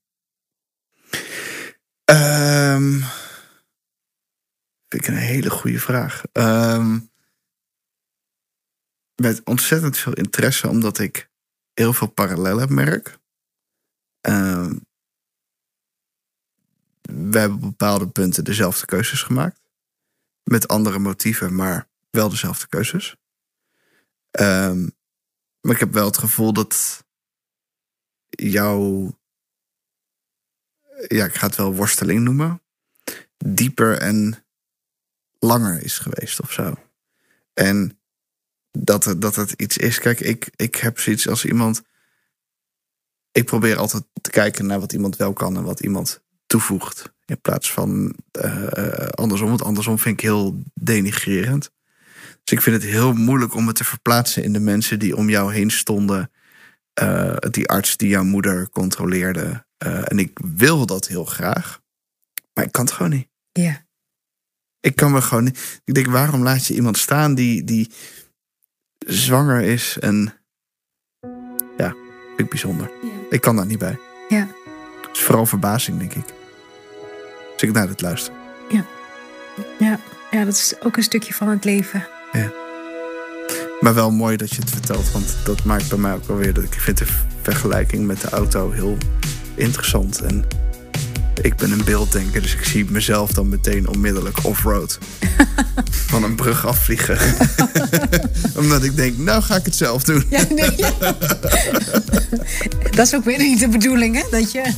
Ehm, 2.04 2.92
vind 4.88 5.04
ik 5.04 5.08
een 5.08 5.16
hele 5.16 5.50
goede 5.50 5.80
vraag. 5.80 6.24
Ehm, 6.32 7.00
met 9.16 9.42
ontzettend 9.44 9.98
veel 9.98 10.14
interesse, 10.14 10.68
omdat 10.68 11.00
ik 11.00 11.30
heel 11.74 11.94
veel 11.94 12.08
parallellen 12.08 12.74
merk. 12.74 13.18
Ehm, 14.22 14.74
we 17.02 17.40
hebben 17.40 17.58
op 17.58 17.62
bepaalde 17.62 18.08
punten 18.08 18.44
dezelfde 18.44 18.86
keuzes 18.86 19.22
gemaakt. 19.22 19.60
Met 20.44 20.68
andere 20.68 21.00
motieven, 21.00 21.56
maar 21.56 21.88
wel 22.10 22.30
dezelfde 22.30 22.68
keuzes. 22.68 23.16
Ehm, 24.32 24.88
Maar 25.62 25.74
ik 25.74 25.80
heb 25.80 25.94
wel 25.94 26.06
het 26.06 26.18
gevoel 26.18 26.54
dat 26.54 27.04
jouw, 28.30 29.12
ja, 31.08 31.26
ik 31.26 31.36
ga 31.36 31.48
het 31.48 31.56
wel 31.56 31.76
worsteling 31.76 32.22
noemen, 32.24 32.62
dieper 33.38 33.98
en 33.98 34.46
langer 35.40 35.84
is 35.84 35.98
geweest 35.98 36.42
of 36.42 36.52
zo. 36.52 36.74
En 37.54 38.00
dat 38.72 39.04
het, 39.04 39.22
dat 39.22 39.36
het 39.36 39.52
iets 39.52 39.78
is. 39.78 40.00
Kijk, 40.00 40.20
ik, 40.20 40.50
ik 40.56 40.76
heb 40.76 41.00
zoiets 41.00 41.28
als 41.28 41.46
iemand. 41.46 41.82
Ik 43.32 43.46
probeer 43.46 43.78
altijd 43.78 44.04
te 44.22 44.30
kijken 44.30 44.66
naar 44.66 44.80
wat 44.80 44.94
iemand 44.94 45.16
wel 45.16 45.34
kan 45.34 45.58
en 45.58 45.64
wat 45.64 45.80
iemand 45.80 46.22
toevoegt. 46.46 47.14
In 47.26 47.42
plaats 47.42 47.72
van 47.72 48.16
eh, 48.32 49.08
andersom. 49.08 49.48
Want 49.48 49.64
andersom 49.64 50.00
vind 50.00 50.16
ik 50.16 50.22
heel 50.22 50.64
denigrerend. 50.74 51.72
Dus 52.50 52.58
ik 52.58 52.64
vind 52.64 52.84
het 52.84 52.92
heel 52.92 53.14
moeilijk 53.14 53.54
om 53.54 53.66
me 53.66 53.74
te 53.74 53.84
verplaatsen 53.84 54.44
in 54.44 54.54
de 54.54 54.60
mensen 54.60 55.00
die 55.00 55.16
om 55.16 55.30
jou 55.30 55.54
heen 55.54 55.72
stonden. 55.72 56.32
Eh, 56.94 57.36
die 57.50 57.68
arts 57.68 57.98
die 57.98 58.10
jouw 58.10 58.24
moeder 58.24 58.70
controleerde. 58.70 59.66
Eh, 59.78 60.12
en 60.12 60.20
ik 60.20 60.40
wil 60.56 60.86
dat 60.86 61.08
heel 61.08 61.26
graag. 61.26 61.82
Maar 62.54 62.66
ik 62.66 62.72
kan 62.72 62.86
het 62.86 62.94
gewoon 62.94 63.12
niet. 63.12 63.28
Ja. 63.52 63.86
Ik 64.80 64.96
kan 64.96 65.12
me 65.12 65.22
gewoon 65.22 65.44
niet. 65.44 65.82
Ik 65.84 65.94
denk, 65.94 66.08
waarom 66.08 66.44
laat 66.44 66.66
je 66.66 66.74
iemand 66.74 66.98
staan 66.98 67.36
die, 67.36 67.64
die 67.64 67.92
zwanger 68.98 69.62
is 69.62 69.98
en. 70.00 70.34
Ja, 71.78 71.90
vind 72.28 72.40
ik 72.40 72.50
bijzonder. 72.50 72.92
Ik 73.30 73.42
kan 73.42 73.56
daar 73.56 73.66
niet 73.66 73.80
bij. 73.80 74.00
Ja. 74.30 74.48
Het 75.08 75.18
is 75.18 75.24
vooral 75.24 75.46
verbazing, 75.46 76.00
denk 76.00 76.14
ik. 76.14 76.34
Als 77.54 77.62
ik 77.62 77.72
naar 77.72 77.88
dit 77.88 78.02
luister. 78.02 78.34
Ja. 79.80 80.00
ja, 80.32 80.46
dat 80.46 80.54
is 80.54 80.82
ook 80.82 80.98
een 80.98 81.04
stukje 81.04 81.34
van 81.34 81.48
het 81.48 81.64
leven. 81.64 82.08
Maar 83.80 83.94
wel 83.94 84.12
mooi 84.12 84.38
dat 84.38 84.50
je 84.50 84.62
het 84.62 84.70
vertelt, 84.70 85.12
want 85.12 85.36
dat 85.44 85.64
maakt 85.64 85.90
bij 85.90 85.98
mij 85.98 86.14
ook 86.14 86.28
wel 86.28 86.38
weer 86.38 86.54
dat 86.54 86.64
ik 86.64 86.74
vind 86.74 86.98
de 86.98 87.06
vergelijking 87.42 88.06
met 88.06 88.22
de 88.22 88.30
auto 88.30 88.72
heel 88.72 88.98
interessant. 89.56 90.22
En 90.22 90.46
ik 91.42 91.56
ben 91.56 91.72
een 91.72 91.84
beelddenker, 91.84 92.42
dus 92.42 92.54
ik 92.54 92.64
zie 92.64 92.86
mezelf 92.90 93.32
dan 93.32 93.50
meteen 93.50 93.88
onmiddellijk 93.88 94.46
off-road. 94.46 94.98
Van 96.08 96.24
een 96.24 96.36
brug 96.36 96.66
afvliegen. 96.66 97.18
Omdat 98.60 98.84
ik 98.84 98.96
denk, 98.96 99.18
nou 99.18 99.42
ga 99.42 99.56
ik 99.56 99.66
het 99.66 99.76
zelf 99.76 100.04
doen. 100.04 100.24
Ja, 100.30 100.44
nee, 100.56 100.74
ja. 100.78 100.92
dat 102.96 103.08
is 103.08 103.16
ook 103.16 103.24
weer 103.24 103.38
niet 103.38 103.60
de 103.60 103.68
bedoeling, 103.68 104.16
hè? 104.16 104.24
Dat 104.32 104.52
je... 104.52 104.74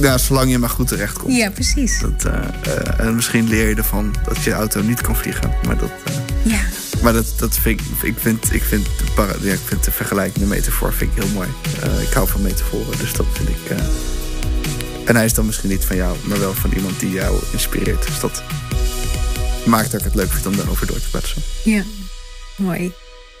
Ja, 0.00 0.18
zolang 0.18 0.50
je 0.50 0.58
maar 0.58 0.70
goed 0.70 0.88
terecht 0.88 1.18
komt. 1.18 1.36
Ja, 1.36 1.50
precies. 1.50 2.00
Dat, 2.00 2.24
eh, 2.24 2.34
eh, 2.34 3.06
en 3.06 3.14
misschien 3.14 3.48
leer 3.48 3.68
je 3.68 3.74
ervan 3.74 4.14
dat 4.24 4.42
je 4.42 4.52
auto 4.52 4.82
niet 4.82 5.00
kan 5.00 5.16
vliegen. 5.16 5.50
Maar 5.66 5.78
dat, 5.78 5.90
eh, 6.04 6.14
Ja. 6.48 6.60
maar 7.02 7.12
dat, 7.12 7.32
dat 7.36 7.56
vind 7.58 7.80
ik, 7.80 7.86
ik 8.02 8.14
vind, 8.18 8.52
ik 8.52 8.62
vind, 8.62 8.84
de, 8.84 9.04
para- 9.14 9.36
ja, 9.40 9.52
ik 9.52 9.60
vind 9.64 9.84
de 9.84 9.90
vergelijking, 9.90 10.38
de 10.38 10.54
metafoor, 10.54 10.92
vind 10.92 11.16
ik 11.16 11.22
heel 11.22 11.32
mooi. 11.32 11.48
Eh, 11.82 12.02
ik 12.02 12.12
hou 12.12 12.28
van 12.28 12.42
metaforen, 12.42 12.98
dus 12.98 13.12
dat 13.12 13.26
vind 13.32 13.48
ik. 13.48 13.70
eh, 13.70 13.84
en 15.04 15.16
hij 15.16 15.24
is 15.24 15.34
dan 15.34 15.46
misschien 15.46 15.68
niet 15.68 15.84
van 15.84 15.96
jou, 15.96 16.16
maar 16.24 16.38
wel 16.38 16.54
van 16.54 16.72
iemand 16.72 17.00
die 17.00 17.10
jou 17.10 17.38
inspireert. 17.52 18.06
Dus 18.06 18.20
dat 18.20 18.42
maakt 19.66 19.90
dat 19.90 20.00
ik 20.00 20.06
het 20.06 20.14
leuk 20.14 20.30
vind 20.32 20.46
om 20.46 20.56
daarover 20.56 20.86
door 20.86 21.00
te 21.00 21.10
kletsen. 21.10 21.42
Ja. 21.64 21.82
Mooi. 22.56 22.92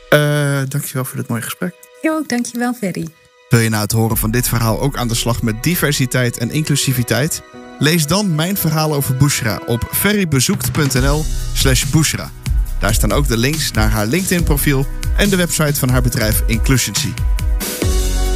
Eh 0.08 0.60
dankjewel 0.68 1.04
voor 1.04 1.16
dit 1.16 1.28
mooie 1.28 1.42
gesprek. 1.42 1.74
Jo, 2.02 2.22
dankjewel, 2.26 2.74
Ferry. 2.74 3.06
Wil 3.48 3.60
je 3.60 3.68
na 3.68 3.80
het 3.80 3.92
horen 3.92 4.16
van 4.16 4.30
dit 4.30 4.48
verhaal 4.48 4.80
ook 4.80 4.96
aan 4.96 5.08
de 5.08 5.14
slag 5.14 5.42
met 5.42 5.62
diversiteit 5.62 6.38
en 6.38 6.50
inclusiviteit? 6.50 7.42
Lees 7.78 8.06
dan 8.06 8.34
mijn 8.34 8.56
verhaal 8.56 8.94
over 8.94 9.16
Bushra 9.16 9.60
op 9.66 9.88
ferrybezoekt.nl 9.92 11.24
slash 11.54 11.84
Bushra. 11.84 12.30
Daar 12.78 12.94
staan 12.94 13.12
ook 13.12 13.28
de 13.28 13.36
links 13.36 13.70
naar 13.70 13.90
haar 13.90 14.06
LinkedIn-profiel 14.06 14.86
en 15.16 15.28
de 15.28 15.36
website 15.36 15.78
van 15.78 15.88
haar 15.88 16.02
bedrijf 16.02 16.42
Inclusioncy. 16.46 17.12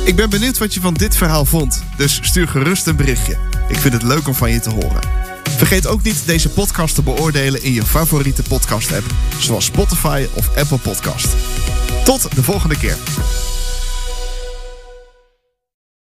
Ik 0.04 0.16
ben 0.16 0.30
benieuwd 0.30 0.58
wat 0.58 0.74
je 0.74 0.80
van 0.80 0.94
dit 0.94 1.16
verhaal 1.16 1.44
vond, 1.44 1.82
dus 1.96 2.18
stuur 2.22 2.48
gerust 2.48 2.86
een 2.86 2.96
berichtje. 2.96 3.36
Ik 3.68 3.76
vind 3.76 3.94
het 3.94 4.02
leuk 4.02 4.28
om 4.28 4.34
van 4.34 4.50
je 4.50 4.60
te 4.60 4.70
horen. 4.70 5.08
Vergeet 5.56 5.86
ook 5.86 6.02
niet 6.02 6.26
deze 6.26 6.48
podcast 6.48 6.94
te 6.94 7.02
beoordelen 7.02 7.62
in 7.62 7.72
je 7.72 7.84
favoriete 7.84 8.42
podcast-app, 8.42 9.04
zoals 9.38 9.64
Spotify 9.64 10.26
of 10.34 10.56
Apple 10.56 10.78
Podcast. 10.78 11.28
Tot 12.04 12.34
de 12.34 12.42
volgende 12.42 12.76
keer. 12.76 12.96